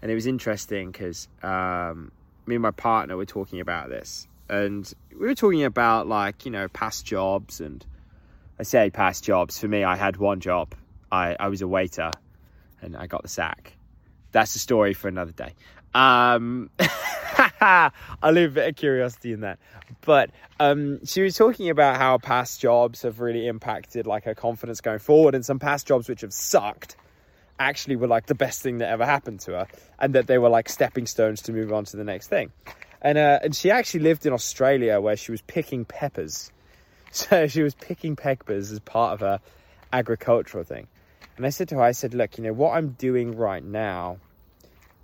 And 0.00 0.10
it 0.10 0.14
was 0.14 0.26
interesting 0.26 0.90
because 0.90 1.28
um, 1.42 2.10
me 2.46 2.56
and 2.56 2.62
my 2.62 2.70
partner 2.70 3.16
were 3.16 3.26
talking 3.26 3.60
about 3.60 3.88
this. 3.88 4.26
And 4.48 4.92
we 5.12 5.26
were 5.26 5.34
talking 5.34 5.64
about, 5.64 6.06
like, 6.06 6.44
you 6.44 6.50
know, 6.50 6.68
past 6.68 7.06
jobs. 7.06 7.60
And 7.60 7.84
I 8.58 8.64
say 8.64 8.90
past 8.90 9.24
jobs. 9.24 9.58
For 9.58 9.68
me, 9.68 9.84
I 9.84 9.96
had 9.96 10.16
one 10.16 10.40
job. 10.40 10.74
I, 11.10 11.36
I 11.38 11.48
was 11.48 11.62
a 11.62 11.68
waiter 11.68 12.10
and 12.80 12.96
I 12.96 13.06
got 13.06 13.22
the 13.22 13.28
sack. 13.28 13.74
That's 14.32 14.54
a 14.56 14.58
story 14.58 14.94
for 14.94 15.08
another 15.08 15.32
day. 15.32 15.54
Um, 15.94 16.70
I 17.60 17.90
leave 18.24 18.50
a 18.52 18.54
bit 18.54 18.68
of 18.68 18.76
curiosity 18.76 19.32
in 19.32 19.40
that. 19.40 19.58
But 20.00 20.30
um, 20.58 21.04
she 21.04 21.22
was 21.22 21.36
talking 21.36 21.68
about 21.68 21.96
how 21.96 22.18
past 22.18 22.60
jobs 22.60 23.02
have 23.02 23.20
really 23.20 23.46
impacted 23.46 24.06
like 24.06 24.24
her 24.24 24.34
confidence 24.34 24.80
going 24.80 24.98
forward, 24.98 25.34
and 25.34 25.44
some 25.44 25.58
past 25.58 25.86
jobs 25.86 26.08
which 26.08 26.22
have 26.22 26.32
sucked 26.32 26.96
actually 27.68 27.96
were 27.96 28.06
like 28.06 28.26
the 28.26 28.34
best 28.34 28.62
thing 28.62 28.78
that 28.78 28.88
ever 28.88 29.04
happened 29.04 29.40
to 29.40 29.52
her, 29.52 29.66
and 29.98 30.14
that 30.14 30.26
they 30.26 30.38
were 30.38 30.48
like 30.48 30.68
stepping 30.68 31.06
stones 31.06 31.42
to 31.42 31.52
move 31.52 31.72
on 31.72 31.84
to 31.86 31.96
the 31.96 32.04
next 32.04 32.28
thing. 32.28 32.52
And 33.00 33.18
uh, 33.18 33.40
and 33.42 33.54
she 33.54 33.70
actually 33.70 34.00
lived 34.00 34.26
in 34.26 34.32
Australia 34.32 35.00
where 35.00 35.16
she 35.16 35.32
was 35.32 35.42
picking 35.42 35.84
peppers. 35.84 36.50
So 37.14 37.46
she 37.46 37.62
was 37.62 37.74
picking 37.74 38.16
peppers 38.16 38.72
as 38.72 38.80
part 38.80 39.12
of 39.12 39.20
her 39.20 39.38
agricultural 39.92 40.64
thing. 40.64 40.86
And 41.36 41.44
I 41.44 41.50
said 41.50 41.68
to 41.68 41.74
her, 41.74 41.82
I 41.82 41.92
said, 41.92 42.14
look, 42.14 42.38
you 42.38 42.44
know, 42.44 42.54
what 42.54 42.74
I'm 42.74 42.92
doing 42.92 43.36
right 43.36 43.62
now 43.62 44.16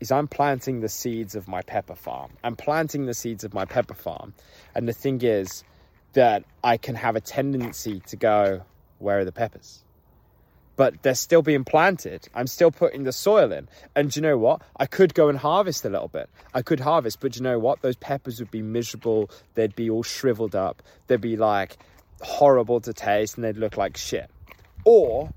is 0.00 0.11
I'm 0.11 0.29
planting 0.29 0.81
the 0.81 0.88
seeds 0.88 1.35
of 1.35 1.49
my 1.49 1.62
pepper 1.62 1.95
farm. 1.95 2.31
I'm 2.45 2.57
planting 2.57 3.07
the 3.07 3.15
seeds 3.15 3.45
of 3.45 3.53
my 3.53 3.65
pepper 3.65 3.95
farm. 3.95 4.35
And 4.75 4.88
the 4.88 4.93
thing 4.93 5.21
is 5.23 5.65
that 6.12 6.45
I 6.62 6.77
can 6.77 6.95
have 6.95 7.17
a 7.17 7.21
tendency 7.21 8.00
to 8.07 8.17
go, 8.17 8.62
where 8.99 9.19
are 9.19 9.25
the 9.25 9.33
peppers? 9.33 9.83
But 10.78 11.02
they're 11.02 11.16
still 11.16 11.42
being 11.42 11.64
planted. 11.64 12.28
I'm 12.37 12.47
still 12.47 12.70
putting 12.70 13.02
the 13.02 13.11
soil 13.11 13.50
in. 13.50 13.68
And 13.97 14.14
you 14.14 14.23
know 14.23 14.38
what? 14.38 14.62
I 14.76 14.87
could 14.87 15.12
go 15.12 15.28
and 15.28 15.37
harvest 15.37 15.85
a 15.85 15.88
little 15.88 16.06
bit. 16.06 16.30
I 16.54 16.62
could 16.62 16.78
harvest, 16.78 17.18
but 17.18 17.35
you 17.35 17.42
know 17.42 17.58
what? 17.58 17.82
Those 17.82 17.97
peppers 17.97 18.38
would 18.38 18.52
be 18.52 18.62
miserable. 18.62 19.28
They'd 19.54 19.75
be 19.75 19.90
all 19.90 20.04
shriveled 20.04 20.54
up. 20.54 20.80
They'd 21.08 21.20
be 21.20 21.37
like 21.37 21.78
horrible 22.20 22.80
to 22.82 22.92
taste 22.92 23.35
and 23.35 23.44
they'd 23.44 23.56
look 23.56 23.76
like 23.76 23.97
shit. 23.97 24.30
Or 24.85 25.32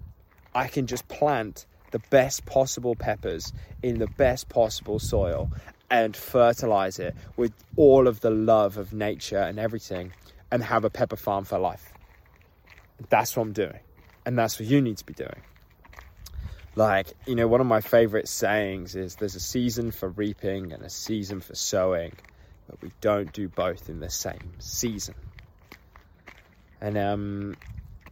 I 0.54 0.68
can 0.68 0.86
just 0.86 1.08
plant 1.08 1.66
the 1.90 2.00
best 2.12 2.46
possible 2.46 2.94
peppers 2.94 3.52
in 3.82 3.98
the 3.98 4.08
best 4.08 4.48
possible 4.48 5.00
soil 5.00 5.50
and 5.90 6.16
fertilize 6.16 7.00
it 7.00 7.16
with 7.36 7.52
all 7.78 8.08
of 8.08 8.22
the 8.22 8.30
love 8.30 8.78
of 8.78 8.94
nature 8.94 9.40
and 9.40 9.58
everything 9.58 10.14
and 10.52 10.62
have 10.62 10.86
a 10.86 10.92
pepper 10.92 11.16
farm 11.16 11.46
for 11.46 11.58
life. 11.58 11.94
That's 13.10 13.36
what 13.36 13.42
I'm 13.42 13.54
doing. 13.54 13.80
And 14.26 14.38
that's 14.38 14.60
what 14.60 14.68
you 14.68 14.82
need 14.82 14.98
to 14.98 15.06
be 15.06 15.14
doing. 15.14 15.42
Like, 16.76 17.14
you 17.26 17.36
know, 17.36 17.48
one 17.48 17.60
of 17.60 17.68
my 17.68 17.82
favorite 17.82 18.30
sayings 18.30 18.96
is 18.96 19.16
there's 19.16 19.36
a 19.36 19.42
season 19.42 19.92
for 19.92 20.10
reaping 20.10 20.72
and 20.72 20.84
a 20.84 20.90
season 20.90 21.42
for 21.42 21.54
sowing, 21.54 22.14
but 22.70 22.82
we 22.82 22.92
don't 23.02 23.32
do 23.34 23.50
both 23.50 23.90
in 23.90 24.00
the 24.00 24.10
same 24.10 24.54
season. 24.60 25.16
And, 26.80 26.98
um, 26.98 27.58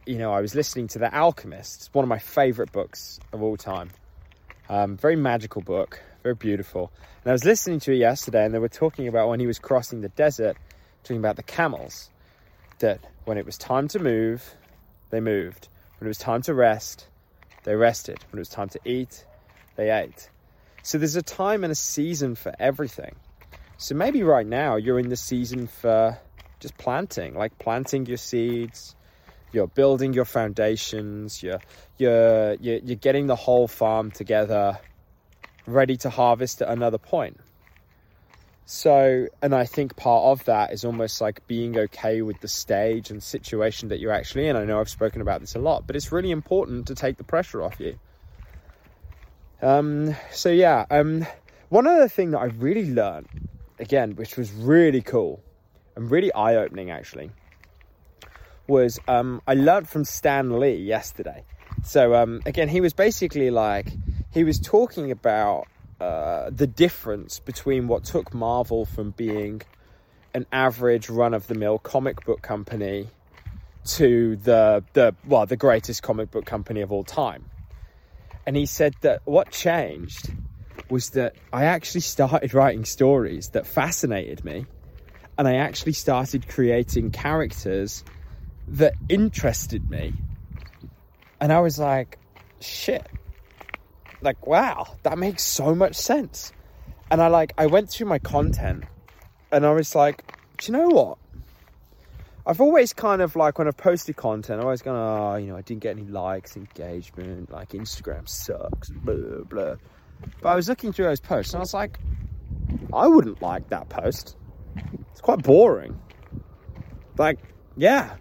you 0.06 0.18
know, 0.18 0.34
I 0.34 0.42
was 0.42 0.56
listening 0.56 0.88
to 0.90 1.00
The 1.00 1.16
Alchemist. 1.16 1.82
It's 1.82 1.94
one 1.94 2.04
of 2.04 2.10
my 2.10 2.20
favorite 2.20 2.72
books 2.72 3.20
of 3.32 3.42
all 3.42 3.56
time. 3.56 3.92
Um, 4.68 4.98
very 4.98 5.16
magical 5.16 5.62
book, 5.62 6.02
very 6.24 6.36
beautiful. 6.36 6.92
And 7.24 7.32
I 7.32 7.34
was 7.34 7.46
listening 7.46 7.80
to 7.82 7.94
it 7.94 7.98
yesterday, 7.98 8.46
and 8.46 8.54
they 8.54 8.60
were 8.60 8.70
talking 8.70 9.08
about 9.08 9.30
when 9.30 9.40
he 9.40 9.48
was 9.48 9.58
crossing 9.58 10.02
the 10.02 10.10
desert, 10.10 10.58
talking 11.04 11.18
about 11.18 11.38
the 11.38 11.44
camels. 11.44 12.10
That 12.80 13.00
when 13.26 13.38
it 13.38 13.46
was 13.46 13.58
time 13.58 13.88
to 13.90 14.00
move, 14.00 14.56
they 15.10 15.20
moved. 15.20 15.70
When 16.00 16.08
it 16.08 16.10
was 16.10 16.18
time 16.18 16.42
to 16.44 16.54
rest, 16.54 17.08
they 17.64 17.76
rested. 17.76 18.20
When 18.32 18.40
it 18.40 18.42
was 18.42 18.50
time 18.50 18.70
to 18.70 18.80
eat, 18.86 19.26
they 19.76 19.92
ate. 19.92 20.30
So 20.82 20.98
there's 20.98 21.18
a 21.18 21.22
time 21.22 21.64
and 21.64 21.72
a 21.72 21.76
season 21.76 22.36
for 22.36 22.54
everything. 22.58 23.16
So 23.78 23.96
maybe 23.96 24.24
right 24.24 24.48
now 24.48 24.78
you're 24.78 25.00
in 25.00 25.10
the 25.10 25.18
season 25.18 25.68
for 25.68 26.18
just 26.60 26.78
planting, 26.78 27.36
like 27.36 27.58
planting 27.60 28.06
your 28.06 28.18
seeds, 28.18 28.96
you're 29.52 29.68
building 29.68 30.14
your 30.14 30.26
foundations, 30.26 31.44
you're 31.44 31.60
you're 31.98 32.54
you're, 32.56 32.78
you're 32.78 32.96
getting 32.96 33.28
the 33.28 33.36
whole 33.36 33.68
farm 33.68 34.12
together, 34.12 34.80
ready 35.66 35.98
to 35.98 36.10
harvest 36.10 36.62
at 36.62 36.70
another 36.70 36.98
point. 36.98 37.38
So, 38.72 39.26
and 39.42 39.56
I 39.56 39.66
think 39.66 39.96
part 39.96 40.26
of 40.26 40.46
that 40.46 40.72
is 40.72 40.86
almost 40.86 41.22
like 41.22 41.48
being 41.48 41.76
okay 41.76 42.22
with 42.22 42.40
the 42.40 42.48
stage 42.48 43.10
and 43.10 43.22
situation 43.22 43.90
that 43.90 44.00
you're 44.00 44.12
actually 44.12 44.48
in. 44.48 44.56
I 44.56 44.64
know 44.64 44.80
I've 44.80 44.90
spoken 44.90 45.24
about 45.24 45.42
this 45.42 45.56
a 45.56 45.60
lot, 45.60 45.88
but 45.88 45.96
it's 45.96 46.12
really 46.12 46.30
important 46.30 46.86
to 46.86 46.94
take 46.94 47.18
the 47.18 47.24
pressure 47.24 47.64
off 47.64 47.80
you. 47.80 47.98
Um, 49.64 50.16
so 50.32 50.50
yeah, 50.50 50.86
um, 50.92 51.26
one 51.70 51.88
other 51.88 52.08
thing 52.08 52.30
that 52.30 52.38
I 52.38 52.46
really 52.46 52.94
learned, 52.94 53.50
again, 53.80 54.16
which 54.16 54.38
was 54.38 54.52
really 54.54 55.02
cool 55.02 55.42
and 55.96 56.12
really 56.12 56.32
eye 56.32 56.56
opening 56.58 56.92
actually, 56.92 57.32
was 58.68 59.00
um, 59.08 59.42
I 59.48 59.56
learned 59.56 59.90
from 59.90 60.06
Stan 60.06 60.60
Lee 60.60 60.76
yesterday. 60.76 61.44
So 61.84 62.14
um, 62.14 62.44
again, 62.46 62.70
he 62.70 62.82
was 62.82 62.94
basically 62.94 63.50
like, 63.50 63.92
he 64.32 64.44
was 64.44 64.60
talking 64.60 65.10
about 65.10 65.66
uh, 66.00 66.50
the 66.50 66.68
difference 66.68 67.40
between 67.40 67.88
what 67.88 68.04
took 68.04 68.34
Marvel 68.34 68.86
from 68.86 69.12
being 69.12 69.62
an 70.34 70.46
average 70.52 71.10
run 71.10 71.34
of 71.34 71.48
the 71.48 71.56
mill 71.56 71.78
comic 71.78 72.24
book 72.26 72.42
company 72.42 73.08
to 73.86 74.36
the 74.38 74.84
the 74.94 75.16
well 75.26 75.46
the 75.46 75.58
greatest 75.58 76.04
comic 76.04 76.32
book 76.32 76.46
company 76.46 76.82
of 76.82 76.92
all 76.92 77.04
time. 77.04 77.46
And 78.46 78.56
he 78.56 78.66
said 78.66 78.96
that 79.02 79.22
what 79.26 79.52
changed 79.52 80.32
was 80.90 81.12
that 81.12 81.36
I 81.54 81.66
actually 81.66 82.02
started 82.02 82.54
writing 82.54 82.86
stories 82.86 83.50
that 83.50 83.68
fascinated 83.68 84.44
me 84.44 84.66
and 85.38 85.48
I 85.48 85.56
actually 85.56 85.94
started 85.94 86.48
creating 86.48 87.12
characters 87.12 88.04
that 88.68 88.94
interested 89.08 89.90
me. 89.90 90.14
And 91.40 91.54
I 91.54 91.62
was 91.62 91.80
like, 91.80 92.20
shit, 92.60 93.08
like 94.22 94.46
wow 94.46 94.96
that 95.04 95.18
makes 95.18 95.44
so 95.44 95.74
much 95.76 95.96
sense. 95.96 96.52
And 97.12 97.22
i 97.22 97.28
like 97.28 97.54
i 97.58 97.66
went 97.66 97.90
through 97.90 98.08
my 98.08 98.20
content 98.20 98.84
and 99.52 99.66
i 99.66 99.72
was 99.72 99.96
like 99.96 100.24
do 100.58 100.72
you 100.72 100.78
know 100.78 100.90
what? 100.90 101.18
I've 102.46 102.60
always 102.62 102.94
kind 102.94 103.22
of 103.22 103.36
like 103.36 103.58
when 103.58 103.68
i've 103.68 103.78
posted 103.78 104.16
content 104.16 104.60
i 104.60 104.64
always 104.64 104.82
gone 104.82 104.96
oh 104.96 105.36
you 105.38 105.48
know 105.48 105.58
i 105.58 105.62
didn't 105.62 105.82
get 105.82 105.98
any 105.98 106.08
likes 106.08 106.56
engagement 106.58 107.52
like 107.52 107.70
instagram 107.70 108.28
sucks 108.28 108.90
blah 108.90 109.44
blah. 109.44 109.76
But 110.42 110.50
i 110.50 110.56
was 110.56 110.68
looking 110.68 110.92
through 110.92 111.06
those 111.06 111.20
posts 111.20 111.54
and 111.54 111.60
i 111.60 111.62
was 111.62 111.74
like 111.74 112.00
i 112.94 113.08
wouldn't 113.08 113.42
like 113.42 113.70
that 113.70 113.90
post. 113.90 114.36
It's 115.12 115.22
quite 115.22 115.44
boring. 115.44 116.00
Like 117.18 117.40
yeah. 117.78 118.16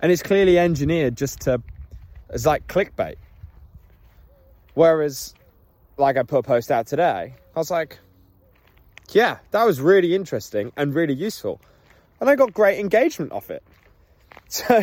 And 0.00 0.12
it's 0.12 0.22
clearly 0.22 0.58
engineered 0.58 1.16
just 1.16 1.40
to 1.42 1.62
it's 2.30 2.46
like 2.46 2.66
clickbait. 2.66 3.16
Whereas 4.74 5.34
like 5.98 6.16
I 6.16 6.22
put 6.22 6.38
a 6.38 6.42
post 6.42 6.70
out 6.70 6.86
today, 6.86 7.34
I 7.54 7.58
was 7.58 7.70
like, 7.70 7.98
yeah, 9.10 9.38
that 9.50 9.64
was 9.64 9.80
really 9.80 10.14
interesting 10.14 10.72
and 10.76 10.94
really 10.94 11.14
useful. 11.14 11.60
And 12.20 12.28
I 12.28 12.36
got 12.36 12.52
great 12.52 12.78
engagement 12.78 13.32
off 13.32 13.50
it. 13.50 13.62
So 14.50 14.82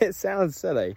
it 0.00 0.14
sounds 0.14 0.56
silly. 0.56 0.96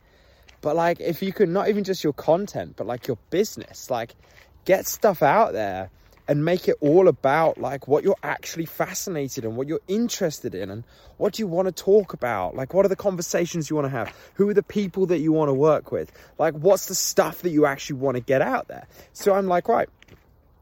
But 0.62 0.78
like 0.78 1.02
if 1.02 1.22
you 1.22 1.34
could 1.34 1.50
not 1.50 1.68
even 1.68 1.84
just 1.84 2.02
your 2.02 2.14
content, 2.14 2.76
but 2.78 2.88
like 2.88 3.08
your 3.08 3.18
business, 3.30 3.90
like 3.90 4.16
get 4.64 4.88
stuff 4.88 5.22
out 5.22 5.52
there 5.52 5.90
and 6.28 6.44
make 6.44 6.68
it 6.68 6.76
all 6.82 7.08
about 7.08 7.58
like 7.60 7.88
what 7.88 8.04
you're 8.04 8.18
actually 8.24 8.66
fascinated 8.66 9.46
and 9.46 9.56
what 9.56 9.68
you're 9.68 9.82
interested 9.88 10.56
in 10.56 10.70
and 10.70 10.84
what 11.18 11.34
do 11.34 11.42
you 11.42 11.48
want 11.48 11.68
to 11.68 11.72
talk 11.72 12.14
about 12.14 12.56
like 12.56 12.74
what 12.74 12.86
are 12.86 12.90
the 12.90 12.96
conversations 12.96 13.70
you 13.70 13.76
want 13.76 13.86
to 13.86 13.90
have 13.90 14.14
who 14.36 14.50
are 14.50 14.54
the 14.54 14.64
people 14.64 15.06
that 15.06 15.20
you 15.20 15.32
want 15.32 15.50
to 15.50 15.54
work 15.54 15.92
with 15.92 16.12
like 16.38 16.54
what's 16.56 16.88
the 16.88 16.96
stuff 16.96 17.42
that 17.42 17.52
you 17.52 17.66
actually 17.66 17.98
want 17.98 18.16
to 18.16 18.22
get 18.22 18.42
out 18.42 18.68
there 18.68 18.88
so 19.14 19.34
i'm 19.34 19.48
like 19.48 19.68
right 19.68 19.90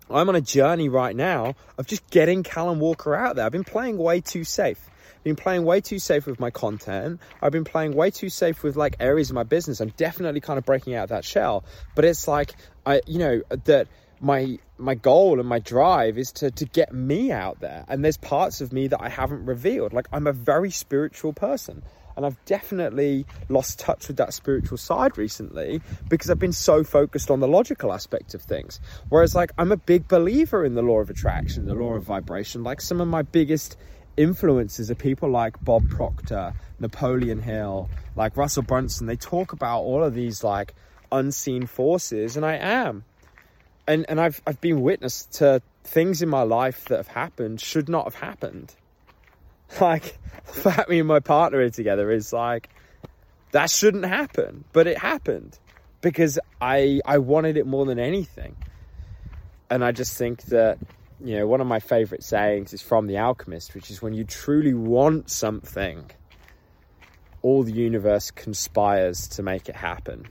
i'm 0.10 0.28
on 0.30 0.36
a 0.36 0.42
journey 0.42 0.90
right 0.90 1.16
now 1.16 1.56
of 1.78 1.88
just 1.88 2.08
getting 2.10 2.44
callum 2.44 2.80
walker 2.80 3.16
out 3.16 3.36
there 3.36 3.46
i've 3.46 3.52
been 3.52 3.64
playing 3.64 3.98
way 3.98 4.20
too 4.22 4.44
safe 4.44 4.90
I've 5.24 5.24
been 5.24 5.36
playing 5.38 5.64
way 5.64 5.80
too 5.80 6.00
safe 6.00 6.26
with 6.26 6.42
my 6.42 6.52
content. 6.52 7.22
I've 7.42 7.54
been 7.54 7.64
playing 7.64 7.96
way 7.96 8.12
too 8.12 8.28
safe 8.28 8.62
with 8.62 8.76
like 8.76 8.98
areas 9.00 9.30
of 9.30 9.36
my 9.36 9.44
business. 9.44 9.80
I'm 9.80 9.94
definitely 9.96 10.42
kind 10.42 10.58
of 10.58 10.66
breaking 10.66 10.96
out 10.96 11.08
that 11.10 11.24
shell. 11.24 11.64
But 11.96 12.04
it's 12.04 12.28
like 12.28 12.54
I, 12.86 13.00
you 13.08 13.20
know, 13.20 13.42
that 13.64 13.88
my 14.24 14.58
my 14.78 14.96
goal 14.96 15.40
and 15.40 15.48
my 15.48 15.60
drive 15.60 16.18
is 16.18 16.32
to 16.32 16.50
to 16.50 16.66
get 16.66 16.94
me 16.94 17.32
out 17.32 17.60
there. 17.60 17.84
And 17.88 18.04
there's 18.04 18.18
parts 18.18 18.62
of 18.62 18.72
me 18.72 18.88
that 18.88 19.02
I 19.02 19.10
haven't 19.10 19.46
revealed. 19.46 19.94
Like 19.94 20.08
I'm 20.14 20.28
a 20.28 20.34
very 20.34 20.72
spiritual 20.72 21.34
person. 21.34 21.84
And 22.16 22.28
I've 22.28 22.46
definitely 22.46 23.26
lost 23.50 23.80
touch 23.80 24.08
with 24.08 24.18
that 24.18 24.36
spiritual 24.36 24.78
side 24.78 25.18
recently 25.18 25.82
because 26.10 26.30
I've 26.30 26.38
been 26.38 26.54
so 26.54 26.84
focused 26.84 27.32
on 27.32 27.40
the 27.40 27.48
logical 27.48 27.92
aspect 27.92 28.36
of 28.36 28.44
things. 28.44 28.80
Whereas 29.10 29.36
like 29.36 29.52
I'm 29.58 29.72
a 29.72 29.78
big 29.78 30.08
believer 30.08 30.64
in 30.64 30.76
the 30.76 30.84
law 30.84 31.00
of 31.00 31.10
attraction 31.10 31.66
the 31.66 31.74
law 31.74 31.94
of 31.94 32.04
vibration. 32.04 32.64
Like 32.64 32.82
some 32.82 33.02
of 33.02 33.08
my 33.08 33.24
biggest 33.24 33.78
influences 34.16 34.90
are 34.92 34.96
people 34.96 35.30
like 35.30 35.62
Bob 35.64 35.90
Proctor 35.90 36.54
Napoleon 36.80 37.42
Hill 37.42 37.90
like 38.16 38.38
Russell 38.38 38.64
Brunson. 38.64 39.08
They 39.08 39.18
talk 39.18 39.52
about 39.52 39.82
all 39.82 40.04
of 40.04 40.14
these 40.14 40.44
like 40.44 40.76
unseen 41.12 41.66
forces. 41.66 42.38
And 42.38 42.46
I 42.46 42.56
am 42.56 43.04
and 43.88 44.06
and 44.10 44.20
I've 44.20 44.42
I've 44.48 44.62
been 44.62 44.82
witness 44.82 45.26
to 45.34 45.62
things 45.84 46.22
in 46.22 46.30
my 46.30 46.44
life 46.44 46.86
that 46.86 46.98
have 46.98 47.08
happened 47.08 47.60
should 47.60 47.90
not 47.90 48.06
have 48.06 48.16
happened. 48.16 48.74
Like 49.82 50.20
the 50.46 50.54
fact 50.54 50.88
me 50.88 51.00
and 51.00 51.08
my 51.08 51.20
partner 51.20 51.58
are 51.58 51.70
together 51.70 52.12
is 52.12 52.32
like 52.32 52.70
that 53.54 53.72
shouldn't 53.72 54.06
happen, 54.06 54.66
but 54.72 54.86
it 54.86 55.00
happened 55.00 55.58
because 56.02 56.38
I 56.62 57.02
I 57.06 57.18
wanted 57.18 57.58
it 57.58 57.66
more 57.66 57.84
than 57.86 57.98
anything. 57.98 58.56
And 59.72 59.84
I 59.84 59.92
just 59.92 60.16
think 60.16 60.44
that 60.44 60.78
you 61.20 61.38
know 61.38 61.48
one 61.48 61.60
of 61.60 61.66
my 61.66 61.80
favorite 61.80 62.24
sayings 62.24 62.72
is 62.74 62.84
from 62.84 63.08
the 63.08 63.18
alchemist, 63.18 63.74
which 63.74 63.90
is 63.90 64.00
when 64.00 64.14
you 64.14 64.26
truly 64.26 64.76
want 64.76 65.32
something, 65.32 66.12
all 67.42 67.64
the 67.64 67.74
universe 67.74 68.30
conspires 68.30 69.28
to 69.30 69.42
make 69.42 69.70
it 69.70 69.76
happen 69.76 70.28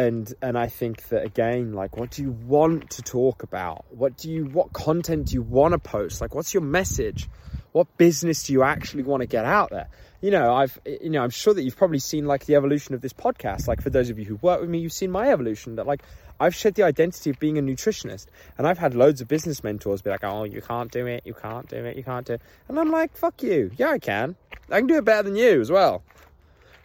and 0.00 0.32
and 0.40 0.56
I 0.56 0.68
think 0.68 1.08
that 1.08 1.24
again, 1.24 1.74
like, 1.74 1.98
what 1.98 2.10
do 2.10 2.22
you 2.22 2.30
want 2.30 2.90
to 2.92 3.02
talk 3.02 3.42
about? 3.42 3.84
What 3.90 4.16
do 4.16 4.30
you, 4.30 4.46
what 4.46 4.72
content 4.72 5.26
do 5.26 5.34
you 5.34 5.42
want 5.42 5.72
to 5.72 5.78
post? 5.78 6.22
Like, 6.22 6.34
what's 6.34 6.54
your 6.54 6.62
message? 6.62 7.28
What 7.72 7.98
business 7.98 8.44
do 8.44 8.54
you 8.54 8.62
actually 8.62 9.02
want 9.02 9.20
to 9.20 9.26
get 9.26 9.44
out 9.44 9.68
there? 9.70 9.88
You 10.22 10.30
know, 10.30 10.54
I've, 10.54 10.80
you 10.86 11.10
know, 11.10 11.22
I'm 11.22 11.30
sure 11.30 11.52
that 11.52 11.62
you've 11.62 11.76
probably 11.76 11.98
seen 11.98 12.24
like 12.24 12.46
the 12.46 12.54
evolution 12.54 12.94
of 12.94 13.02
this 13.02 13.12
podcast. 13.12 13.68
Like, 13.68 13.82
for 13.82 13.90
those 13.90 14.08
of 14.08 14.18
you 14.18 14.24
who 14.24 14.36
work 14.36 14.62
with 14.62 14.70
me, 14.70 14.78
you've 14.78 14.92
seen 14.92 15.10
my 15.10 15.30
evolution. 15.30 15.76
That 15.76 15.86
like, 15.86 16.02
I've 16.40 16.54
shed 16.54 16.76
the 16.76 16.84
identity 16.84 17.28
of 17.28 17.38
being 17.38 17.58
a 17.58 17.62
nutritionist, 17.62 18.26
and 18.56 18.66
I've 18.66 18.78
had 18.78 18.94
loads 18.94 19.20
of 19.20 19.28
business 19.28 19.62
mentors 19.62 20.00
be 20.00 20.08
like, 20.08 20.24
"Oh, 20.24 20.44
you 20.44 20.62
can't 20.62 20.90
do 20.90 21.06
it, 21.06 21.26
you 21.26 21.34
can't 21.34 21.68
do 21.68 21.84
it, 21.84 21.96
you 21.98 22.04
can't 22.04 22.26
do 22.26 22.34
it," 22.34 22.42
and 22.68 22.80
I'm 22.80 22.90
like, 22.90 23.18
"Fuck 23.18 23.42
you, 23.42 23.70
yeah, 23.76 23.90
I 23.90 23.98
can. 23.98 24.34
I 24.70 24.78
can 24.78 24.86
do 24.86 24.96
it 24.96 25.04
better 25.04 25.24
than 25.24 25.36
you 25.36 25.60
as 25.60 25.70
well." 25.70 26.02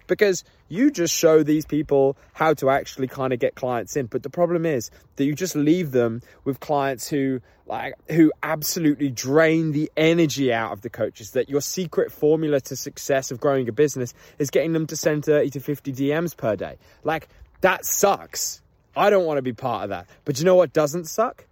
because 0.08 0.44
you 0.68 0.92
just 0.92 1.14
show 1.14 1.44
these 1.44 1.66
people 1.66 2.18
how 2.34 2.54
to 2.56 2.70
actually 2.70 3.08
kind 3.08 3.34
of 3.34 3.40
get 3.40 3.56
clients 3.56 3.96
in. 3.96 4.08
But 4.08 4.24
the 4.24 4.30
problem 4.30 4.66
is 4.66 4.90
that 5.16 5.26
you 5.26 5.36
just 5.36 5.56
leave 5.56 5.92
them 5.92 6.22
with 6.44 6.60
clients 6.60 7.08
who 7.08 7.42
like 7.68 7.96
who 8.12 8.32
absolutely 8.44 9.10
drain 9.10 9.72
the 9.72 9.92
energy 9.98 10.54
out 10.54 10.72
of 10.72 10.82
the 10.82 10.90
coaches. 10.90 11.32
That 11.32 11.50
your 11.50 11.62
secret 11.62 12.12
formula 12.12 12.62
to 12.62 12.76
success 12.76 13.32
of 13.32 13.40
growing 13.40 13.68
a 13.70 13.72
business 13.72 14.14
is 14.40 14.50
getting 14.50 14.74
them 14.74 14.88
to 14.88 14.96
send 14.96 15.26
30 15.26 15.52
to 15.52 15.60
50 15.60 15.94
DMs 15.94 16.36
per 16.36 16.56
day. 16.56 16.78
Like 17.04 17.28
that 17.62 17.86
sucks. 17.86 18.62
I 18.96 19.10
don't 19.10 19.26
want 19.26 19.38
to 19.38 19.42
be 19.42 19.54
part 19.54 19.84
of 19.84 19.90
that. 19.90 20.08
But 20.24 20.40
you 20.40 20.46
know 20.46 20.56
what 20.56 20.74
doesn't 20.74 21.06
suck? 21.06 21.46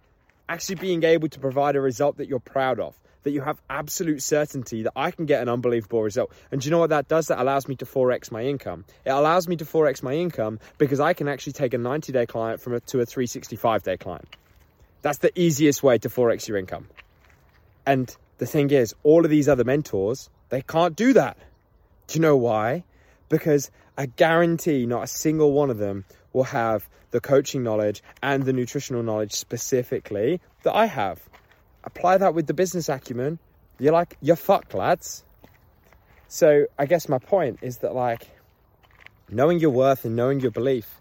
Actually 0.48 0.76
being 0.76 1.04
able 1.04 1.28
to 1.28 1.38
provide 1.38 1.76
a 1.76 1.80
result 1.80 2.16
that 2.18 2.28
you're 2.28 2.38
proud 2.40 2.80
of 2.80 2.98
that 3.24 3.32
you 3.32 3.40
have 3.40 3.60
absolute 3.68 4.22
certainty 4.22 4.84
that 4.84 4.92
I 4.94 5.10
can 5.10 5.26
get 5.26 5.42
an 5.42 5.48
unbelievable 5.48 6.02
result. 6.02 6.32
And 6.52 6.60
do 6.60 6.66
you 6.66 6.70
know 6.70 6.78
what 6.78 6.90
that 6.90 7.08
does? 7.08 7.26
That 7.26 7.40
allows 7.40 7.66
me 7.66 7.74
to 7.76 7.84
4x 7.84 8.30
my 8.30 8.42
income. 8.42 8.84
It 9.04 9.10
allows 9.10 9.48
me 9.48 9.56
to 9.56 9.64
4x 9.64 10.02
my 10.02 10.14
income 10.14 10.60
because 10.78 11.00
I 11.00 11.12
can 11.14 11.28
actually 11.28 11.54
take 11.54 11.74
a 11.74 11.78
90 11.78 12.12
day 12.12 12.26
client 12.26 12.60
from 12.60 12.74
a, 12.74 12.80
to 12.80 13.00
a 13.00 13.06
365 13.06 13.82
day 13.82 13.96
client. 13.96 14.28
That's 15.02 15.18
the 15.18 15.38
easiest 15.38 15.82
way 15.82 15.98
to 15.98 16.08
4x 16.08 16.48
your 16.48 16.56
income. 16.56 16.88
And 17.84 18.14
the 18.38 18.46
thing 18.46 18.70
is, 18.70 18.94
all 19.02 19.24
of 19.24 19.30
these 19.30 19.48
other 19.48 19.64
mentors, 19.64 20.30
they 20.48 20.62
can't 20.62 20.96
do 20.96 21.12
that. 21.14 21.36
Do 22.06 22.18
you 22.18 22.22
know 22.22 22.36
why? 22.36 22.84
Because 23.28 23.70
I 23.96 24.06
guarantee 24.06 24.86
not 24.86 25.04
a 25.04 25.06
single 25.06 25.52
one 25.52 25.70
of 25.70 25.78
them 25.78 26.04
will 26.32 26.44
have 26.44 26.88
the 27.10 27.20
coaching 27.20 27.62
knowledge 27.62 28.02
and 28.22 28.42
the 28.42 28.52
nutritional 28.52 29.02
knowledge 29.02 29.32
specifically 29.32 30.40
that 30.64 30.74
I 30.74 30.86
have 30.86 31.20
apply 31.84 32.18
that 32.18 32.34
with 32.34 32.46
the 32.46 32.54
business 32.54 32.88
acumen, 32.88 33.38
you're 33.78 33.92
like, 33.92 34.16
you're 34.20 34.36
fucked, 34.36 34.74
lads. 34.74 35.24
So 36.28 36.66
I 36.78 36.86
guess 36.86 37.08
my 37.08 37.18
point 37.18 37.60
is 37.62 37.78
that 37.78 37.94
like 37.94 38.28
knowing 39.30 39.60
your 39.60 39.70
worth 39.70 40.04
and 40.04 40.16
knowing 40.16 40.40
your 40.40 40.50
belief, 40.50 41.00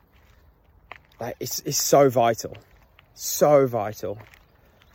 like 1.20 1.36
it's, 1.40 1.60
it's 1.62 1.82
so 1.82 2.10
vital. 2.10 2.58
So 3.16 3.68
vital. 3.68 4.16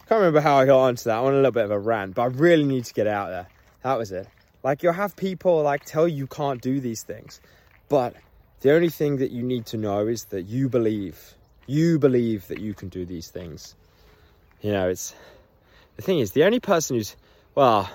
Can't 0.09 0.21
remember 0.21 0.41
how 0.41 0.57
I 0.57 0.65
got 0.65 0.81
onto 0.81 1.05
that. 1.05 1.17
I 1.17 1.21
want 1.21 1.35
a 1.35 1.39
little 1.39 1.53
bit 1.53 1.65
of 1.65 1.71
a 1.71 1.79
rant, 1.79 2.15
but 2.15 2.23
I 2.23 2.27
really 2.27 2.65
need 2.65 2.85
to 2.87 2.95
get 2.95 3.07
out 3.07 3.29
there. 3.29 3.49
That 3.83 3.99
was 3.99 4.13
it. 4.13 4.27
Like 4.63 4.83
you'll 4.83 4.93
have 4.93 5.17
people 5.17 5.63
like 5.63 5.85
tell 5.85 6.09
you 6.09 6.17
you 6.17 6.27
can't 6.27 6.61
do 6.61 6.81
these 6.81 7.03
things, 7.03 7.41
but 7.89 8.15
the 8.61 8.73
only 8.75 8.89
thing 8.91 9.19
that 9.19 9.31
you 9.31 9.43
need 9.43 9.67
to 9.67 9.77
know 9.77 10.07
is 10.07 10.25
that 10.27 10.43
you 10.43 10.69
believe. 10.69 11.35
You 11.67 11.99
believe 11.99 12.49
that 12.49 12.61
you 12.61 12.75
can 12.75 12.89
do 12.89 13.05
these 13.05 13.29
things. 13.29 13.77
You 14.61 14.73
know, 14.73 14.89
it's 14.89 15.15
the 15.99 16.03
thing 16.03 16.21
is, 16.21 16.31
the 16.31 16.45
only 16.45 16.61
person 16.61 16.97
who's, 16.97 17.17
well, 17.57 17.91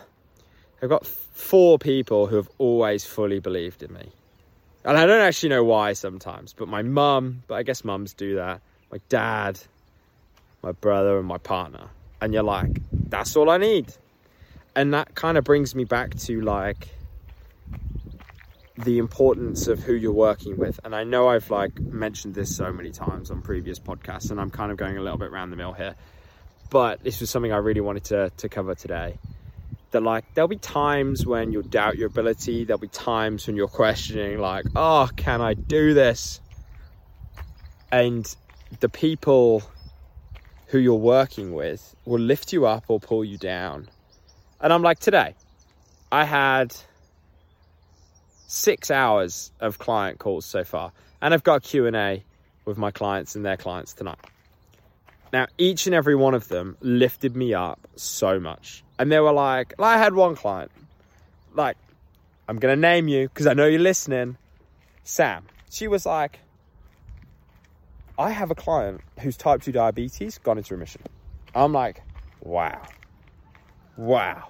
I've 0.81 0.89
got 0.89 1.05
four 1.07 1.79
people 1.79 2.27
who 2.27 2.36
have 2.36 2.50
always 2.57 3.05
fully 3.05 3.39
believed 3.39 3.81
in 3.81 3.93
me. 3.93 4.12
And 4.83 4.98
I 4.98 5.05
don't 5.05 5.22
actually 5.22 5.50
know 5.50 5.63
why 5.63 5.93
sometimes, 5.93 6.51
but 6.51 6.67
my 6.67 6.81
mum, 6.81 7.43
but 7.48 7.55
I 7.55 7.63
guess 7.63 7.86
mums 7.86 8.13
do 8.13 8.36
that, 8.36 8.60
my 8.91 9.00
dad, 9.07 9.57
my 10.62 10.74
brother, 10.74 11.17
and 11.17 11.25
my 11.25 11.38
partner. 11.38 11.88
And 12.19 12.33
you're 12.33 12.43
like, 12.43 12.81
that's 12.91 13.38
all 13.38 13.50
I 13.50 13.57
need. 13.57 13.93
And 14.75 14.93
that 14.93 15.15
kind 15.15 15.38
of 15.38 15.45
brings 15.45 15.74
me 15.74 15.86
back 15.86 16.13
to 16.15 16.41
like 16.41 16.89
the 18.77 18.98
importance 18.98 19.67
of 19.69 19.79
who 19.79 19.93
you're 19.93 20.12
working 20.12 20.57
with. 20.57 20.77
And 20.83 20.93
I 20.93 21.05
know 21.05 21.29
I've 21.29 21.50
like 21.50 21.79
mentioned 21.79 22.36
this 22.36 22.53
so 22.53 22.74
many 22.74 22.91
times 22.91 23.31
on 23.31 23.41
previous 23.41 23.79
podcasts, 23.79 24.29
and 24.29 24.41
I'm 24.41 24.50
kind 24.50 24.74
of 24.74 24.77
going 24.77 24.98
a 24.98 25.01
little 25.01 25.17
bit 25.17 25.29
around 25.29 25.51
the 25.51 25.55
mill 25.55 25.72
here 25.72 25.95
but 26.74 27.03
this 27.03 27.22
was 27.22 27.30
something 27.30 27.53
I 27.53 27.58
really 27.58 27.82
wanted 27.82 28.06
to, 28.06 28.32
to 28.38 28.50
cover 28.50 28.74
today. 28.74 29.20
That 29.92 30.01
like 30.01 30.25
there'll 30.34 30.48
be 30.48 30.58
times 30.58 31.24
when 31.24 31.51
you'll 31.51 31.62
doubt 31.62 31.98
your 31.98 32.08
ability, 32.08 32.65
there'll 32.65 32.80
be 32.80 32.88
times 32.88 33.46
when 33.46 33.56
you're 33.56 33.68
questioning, 33.68 34.39
like, 34.39 34.65
oh, 34.75 35.08
can 35.15 35.39
I 35.39 35.53
do 35.53 35.94
this? 35.94 36.42
And 37.92 38.25
the 38.80 38.89
people 38.89 39.62
who 40.65 40.80
you're 40.80 40.96
working 40.96 41.53
with 41.53 41.96
will 42.05 42.20
lift 42.20 42.51
you 42.51 42.66
up 42.66 42.86
or 42.88 43.00
pull 43.00 43.24
you 43.24 43.38
down. 43.38 43.88
And 44.59 44.74
I'm 44.74 44.81
like, 44.81 44.98
today, 44.98 45.36
I 46.12 46.25
had 46.25 46.75
six 48.48 48.90
hours 48.90 49.51
of 49.59 49.77
client 49.77 50.18
calls 50.18 50.48
so 50.48 50.64
far, 50.64 50.92
and 51.22 51.36
I've 51.36 51.44
got 51.44 51.62
Q&A 51.62 52.24
with 52.66 52.79
my 52.79 52.90
clients 52.90 53.36
and 53.36 53.46
their 53.46 53.57
clients 53.57 53.94
tonight. 53.94 54.18
Now, 55.33 55.48
each 55.57 55.87
and 55.87 55.96
every 55.96 56.15
one 56.15 56.35
of 56.35 56.48
them 56.48 56.77
lifted 56.79 57.35
me 57.35 57.55
up 57.55 57.87
so 57.96 58.39
much. 58.39 58.83
And 59.00 59.11
they 59.11 59.19
were 59.19 59.33
like, 59.33 59.74
I 59.79 59.98
had 59.98 60.13
one 60.13 60.35
client, 60.35 60.72
like, 61.55 61.75
I'm 62.48 62.59
going 62.59 62.75
to 62.75 62.79
name 62.79 63.07
you 63.07 63.27
because 63.29 63.48
I 63.48 63.53
know 63.53 63.65
you're 63.65 63.79
listening. 63.79 64.37
Sam. 65.03 65.46
She 65.72 65.87
was 65.87 66.05
like, 66.05 66.39
I 68.19 68.29
have 68.29 68.51
a 68.51 68.55
client 68.55 69.01
who's 69.22 69.35
type 69.35 69.63
2 69.63 69.72
diabetes 69.72 70.37
gone 70.37 70.59
into 70.59 70.75
remission. 70.75 71.01
I'm 71.55 71.74
like, 71.74 72.03
wow. 72.41 72.83
Wow. 73.98 74.50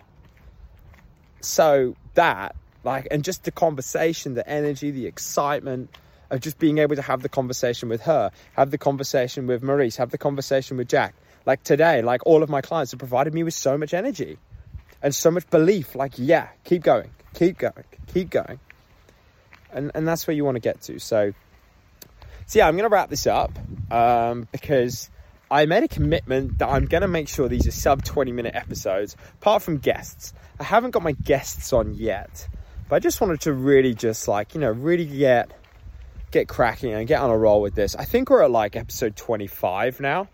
So 1.39 1.95
that, 2.15 2.57
like, 2.83 3.07
and 3.09 3.23
just 3.23 3.45
the 3.45 3.51
conversation, 3.51 4.33
the 4.33 4.47
energy, 4.49 4.91
the 4.91 5.05
excitement, 5.07 5.95
of 6.33 6.41
just 6.41 6.57
being 6.57 6.79
able 6.79 6.95
to 6.95 7.01
have 7.01 7.21
the 7.21 7.29
conversation 7.29 7.89
with 7.89 8.01
her, 8.01 8.31
have 8.53 8.71
the 8.71 8.77
conversation 8.77 9.45
with 9.45 9.61
Maurice, 9.61 9.97
have 9.97 10.09
the 10.09 10.17
conversation 10.17 10.77
with 10.77 10.89
Jack. 10.89 11.13
Like 11.45 11.63
today, 11.63 12.01
like 12.01 12.25
all 12.25 12.41
of 12.41 12.49
my 12.49 12.61
clients 12.61 12.91
have 12.91 12.97
provided 12.97 13.35
me 13.35 13.43
with 13.43 13.53
so 13.53 13.77
much 13.77 13.93
energy 13.93 14.39
and 15.03 15.13
so 15.13 15.29
much 15.29 15.47
belief. 15.51 15.93
Like, 15.93 16.13
yeah, 16.15 16.47
keep 16.63 16.81
going, 16.81 17.11
keep 17.35 17.59
going, 17.59 17.83
keep 18.07 18.31
going. 18.31 18.59
And, 19.71 19.91
and 19.93 20.07
that's 20.07 20.25
where 20.25 20.35
you 20.35 20.43
want 20.43 20.55
to 20.55 20.59
get 20.59 20.81
to. 20.83 20.99
So, 20.99 21.33
so 22.47 22.59
yeah, 22.59 22.67
I'm 22.67 22.75
going 22.75 22.89
to 22.89 22.93
wrap 22.93 23.11
this 23.11 23.27
up 23.27 23.51
um, 23.91 24.47
because 24.51 25.11
I 25.51 25.67
made 25.67 25.83
a 25.83 25.87
commitment 25.87 26.57
that 26.57 26.69
I'm 26.69 26.85
going 26.85 27.01
to 27.01 27.07
make 27.07 27.27
sure 27.27 27.47
these 27.47 27.67
are 27.67 27.71
sub 27.71 28.03
20 28.03 28.31
minute 28.31 28.55
episodes, 28.55 29.15
apart 29.35 29.61
from 29.61 29.77
guests. 29.77 30.33
I 30.59 30.63
haven't 30.63 30.91
got 30.91 31.03
my 31.03 31.11
guests 31.11 31.71
on 31.73 31.93
yet, 31.93 32.47
but 32.89 32.95
I 32.95 32.99
just 32.99 33.21
wanted 33.21 33.41
to 33.41 33.53
really 33.53 33.93
just 33.93 34.27
like, 34.27 34.55
you 34.55 34.61
know, 34.61 34.71
really 34.71 35.05
get 35.05 35.51
get 36.33 36.47
cracking 36.47 36.91
and 36.91 37.07
get 37.07 37.21
on 37.21 37.29
a 37.29 37.37
roll 37.37 37.61
with 37.61 37.75
this. 37.75 37.95
I 37.95 38.03
think 38.03 38.29
we're 38.29 38.43
at 38.43 38.51
like 38.51 38.75
episode 38.75 39.15
25 39.15 40.01
now, 40.01 40.27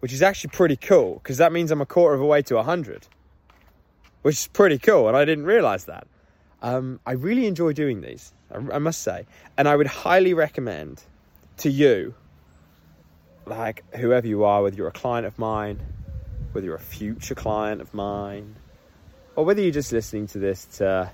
which 0.00 0.12
is 0.12 0.22
actually 0.22 0.50
pretty 0.50 0.76
cool 0.76 1.14
because 1.14 1.38
that 1.38 1.52
means 1.52 1.70
I'm 1.70 1.80
a 1.80 1.86
quarter 1.86 2.14
of 2.14 2.20
a 2.20 2.26
way 2.26 2.42
to 2.42 2.54
100, 2.56 3.08
which 4.20 4.36
is 4.36 4.46
pretty 4.48 4.78
cool. 4.78 5.08
And 5.08 5.16
I 5.16 5.24
didn't 5.24 5.46
realize 5.46 5.86
that. 5.86 6.06
Um, 6.60 7.00
I 7.04 7.12
really 7.12 7.46
enjoy 7.46 7.72
doing 7.72 8.02
these, 8.02 8.32
I, 8.52 8.76
I 8.76 8.78
must 8.78 9.02
say. 9.02 9.26
And 9.56 9.66
I 9.66 9.74
would 9.74 9.88
highly 9.88 10.34
recommend 10.34 11.02
to 11.58 11.70
you, 11.70 12.14
like 13.46 13.82
whoever 13.96 14.26
you 14.26 14.44
are, 14.44 14.62
whether 14.62 14.76
you're 14.76 14.88
a 14.88 14.92
client 14.92 15.26
of 15.26 15.38
mine, 15.38 15.80
whether 16.52 16.64
you're 16.64 16.76
a 16.76 16.80
future 16.80 17.34
client 17.34 17.80
of 17.80 17.92
mine, 17.94 18.54
or 19.34 19.44
whether 19.44 19.62
you're 19.62 19.72
just 19.72 19.92
listening 19.92 20.26
to 20.28 20.38
this 20.38 20.66
to 20.76 21.10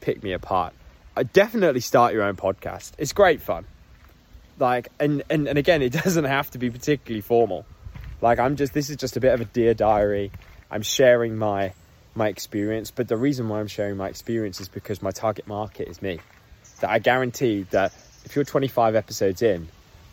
pick 0.00 0.22
me 0.22 0.32
apart 0.32 0.74
Uh, 1.18 1.24
definitely 1.32 1.80
start 1.80 2.14
your 2.14 2.22
own 2.22 2.36
podcast. 2.36 2.92
It's 2.96 3.12
great 3.12 3.42
fun. 3.42 3.64
Like, 4.60 4.86
and, 5.00 5.24
and, 5.28 5.48
and 5.48 5.58
again, 5.58 5.82
it 5.82 5.92
doesn't 6.04 6.26
have 6.26 6.48
to 6.52 6.58
be 6.58 6.70
particularly 6.70 7.22
formal. 7.22 7.66
Like, 8.20 8.38
I'm 8.38 8.54
just, 8.54 8.72
this 8.72 8.88
is 8.88 8.96
just 8.98 9.16
a 9.16 9.20
bit 9.20 9.34
of 9.34 9.40
a 9.40 9.44
dear 9.44 9.74
diary. 9.74 10.30
I'm 10.70 10.82
sharing 10.82 11.36
my, 11.36 11.72
my 12.14 12.28
experience, 12.28 12.92
but 12.92 13.08
the 13.08 13.16
reason 13.16 13.48
why 13.48 13.58
I'm 13.58 13.66
sharing 13.66 13.96
my 13.96 14.06
experience 14.08 14.60
is 14.60 14.68
because 14.68 15.02
my 15.02 15.10
target 15.10 15.48
market 15.48 15.88
is 15.88 16.00
me. 16.00 16.20
That 16.82 16.90
I 16.90 17.00
guarantee 17.00 17.66
that 17.70 17.92
if 18.24 18.36
you're 18.36 18.44
25 18.44 18.94
episodes 18.94 19.42
in, 19.42 19.66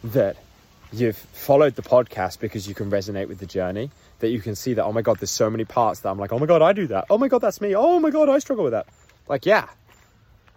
that 0.06 0.38
you've 0.92 1.18
followed 1.18 1.76
the 1.76 1.84
podcast 1.84 2.40
because 2.40 2.68
you 2.68 2.74
can 2.74 2.90
resonate 2.90 3.28
with 3.28 3.38
the 3.38 3.46
journey, 3.46 3.92
that 4.22 4.30
you 4.30 4.40
can 4.40 4.56
see 4.56 4.74
that, 4.74 4.84
oh 4.84 4.92
my 4.92 5.04
God, 5.04 5.20
there's 5.20 5.30
so 5.30 5.52
many 5.52 5.66
parts 5.66 6.00
that 6.00 6.10
I'm 6.10 6.18
like, 6.18 6.34
oh 6.34 6.40
my 6.40 6.48
God, 6.48 6.64
I 6.64 6.74
do 6.74 6.88
that. 6.88 7.06
Oh 7.12 7.20
my 7.20 7.28
God, 7.28 7.42
that's 7.42 7.62
me. 7.62 7.76
Oh 7.76 8.00
my 8.00 8.10
God, 8.10 8.28
I 8.28 8.40
struggle 8.40 8.64
with 8.64 8.74
that. 8.74 8.88
Like, 9.28 9.46
yeah, 9.46 9.68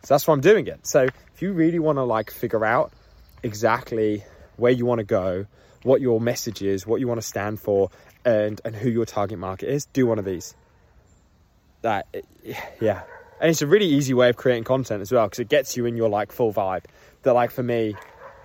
so 0.02 0.14
that's 0.14 0.26
why 0.26 0.34
I'm 0.34 0.40
doing 0.40 0.66
it. 0.66 0.86
So 0.86 1.04
if 1.04 1.42
you 1.42 1.52
really 1.52 1.78
want 1.78 1.98
to 1.98 2.02
like 2.02 2.30
figure 2.30 2.64
out 2.64 2.92
exactly 3.42 4.24
where 4.56 4.72
you 4.72 4.86
want 4.86 4.98
to 4.98 5.04
go, 5.04 5.46
what 5.82 6.00
your 6.00 6.20
message 6.20 6.62
is, 6.62 6.86
what 6.86 7.00
you 7.00 7.08
want 7.08 7.20
to 7.20 7.26
stand 7.26 7.60
for, 7.60 7.90
and 8.24 8.60
and 8.64 8.74
who 8.74 8.90
your 8.90 9.06
target 9.06 9.38
market 9.38 9.68
is, 9.68 9.86
do 9.86 10.06
one 10.06 10.18
of 10.18 10.24
these. 10.24 10.54
That 11.82 12.06
yeah, 12.80 13.02
and 13.40 13.50
it's 13.50 13.62
a 13.62 13.66
really 13.66 13.86
easy 13.86 14.14
way 14.14 14.28
of 14.28 14.36
creating 14.36 14.64
content 14.64 15.00
as 15.00 15.12
well 15.12 15.26
because 15.26 15.38
it 15.38 15.48
gets 15.48 15.76
you 15.76 15.86
in 15.86 15.96
your 15.96 16.08
like 16.08 16.32
full 16.32 16.52
vibe. 16.52 16.84
That 17.22 17.34
like 17.34 17.50
for 17.50 17.62
me, 17.62 17.94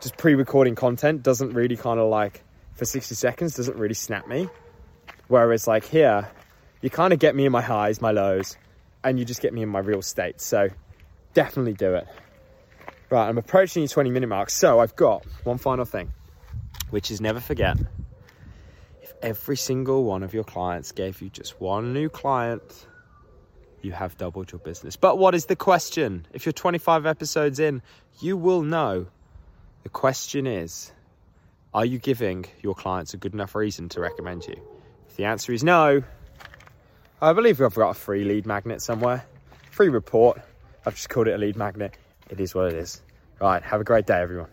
just 0.01 0.17
pre-recording 0.17 0.75
content 0.75 1.23
doesn't 1.23 1.53
really 1.53 1.77
kind 1.77 1.99
of 1.99 2.09
like 2.09 2.43
for 2.73 2.85
60 2.85 3.15
seconds 3.15 3.55
doesn't 3.55 3.77
really 3.77 3.93
snap 3.93 4.27
me. 4.27 4.49
Whereas 5.27 5.67
like 5.67 5.85
here, 5.85 6.29
you 6.81 6.89
kind 6.89 7.13
of 7.13 7.19
get 7.19 7.35
me 7.35 7.45
in 7.45 7.51
my 7.51 7.61
highs, 7.61 8.01
my 8.01 8.11
lows, 8.11 8.57
and 9.03 9.17
you 9.17 9.25
just 9.25 9.41
get 9.41 9.53
me 9.53 9.63
in 9.63 9.69
my 9.69 9.79
real 9.79 10.01
state. 10.01 10.41
So 10.41 10.69
definitely 11.33 11.73
do 11.73 11.95
it. 11.95 12.07
Right, 13.09 13.27
I'm 13.27 13.37
approaching 13.37 13.83
the 13.83 13.89
20 13.89 14.09
minute 14.09 14.27
mark, 14.27 14.49
so 14.49 14.79
I've 14.79 14.95
got 14.95 15.25
one 15.43 15.57
final 15.57 15.85
thing, 15.85 16.13
which 16.89 17.11
is 17.11 17.21
never 17.21 17.39
forget 17.39 17.77
if 19.01 19.13
every 19.21 19.57
single 19.57 20.03
one 20.03 20.23
of 20.23 20.33
your 20.33 20.43
clients 20.43 20.91
gave 20.91 21.21
you 21.21 21.29
just 21.29 21.59
one 21.61 21.93
new 21.93 22.09
client 22.09 22.87
you 23.83 23.91
have 23.91 24.17
doubled 24.17 24.51
your 24.51 24.59
business. 24.59 24.95
But 24.95 25.17
what 25.17 25.35
is 25.35 25.45
the 25.45 25.55
question? 25.55 26.25
If 26.33 26.45
you're 26.45 26.53
25 26.53 27.05
episodes 27.05 27.59
in, 27.59 27.81
you 28.21 28.37
will 28.37 28.61
know. 28.61 29.07
The 29.83 29.89
question 29.89 30.47
is 30.47 30.91
Are 31.73 31.85
you 31.85 31.99
giving 31.99 32.45
your 32.61 32.73
clients 32.73 33.13
a 33.13 33.17
good 33.17 33.33
enough 33.33 33.55
reason 33.55 33.89
to 33.89 33.99
recommend 33.99 34.45
you? 34.47 34.55
If 35.09 35.17
the 35.17 35.25
answer 35.25 35.51
is 35.51 35.63
no, 35.63 36.01
I 37.21 37.33
believe 37.33 37.61
I've 37.61 37.75
got 37.75 37.89
a 37.89 37.93
free 37.93 38.23
lead 38.23 38.45
magnet 38.45 38.81
somewhere. 38.81 39.25
Free 39.69 39.89
report. 39.89 40.41
I've 40.85 40.95
just 40.95 41.09
called 41.09 41.27
it 41.27 41.33
a 41.33 41.37
lead 41.37 41.55
magnet. 41.55 41.97
It 42.29 42.39
is 42.39 42.53
what 42.53 42.67
it 42.67 42.73
is. 42.73 43.01
Right, 43.39 43.61
have 43.63 43.81
a 43.81 43.83
great 43.83 44.05
day, 44.05 44.21
everyone. 44.21 44.52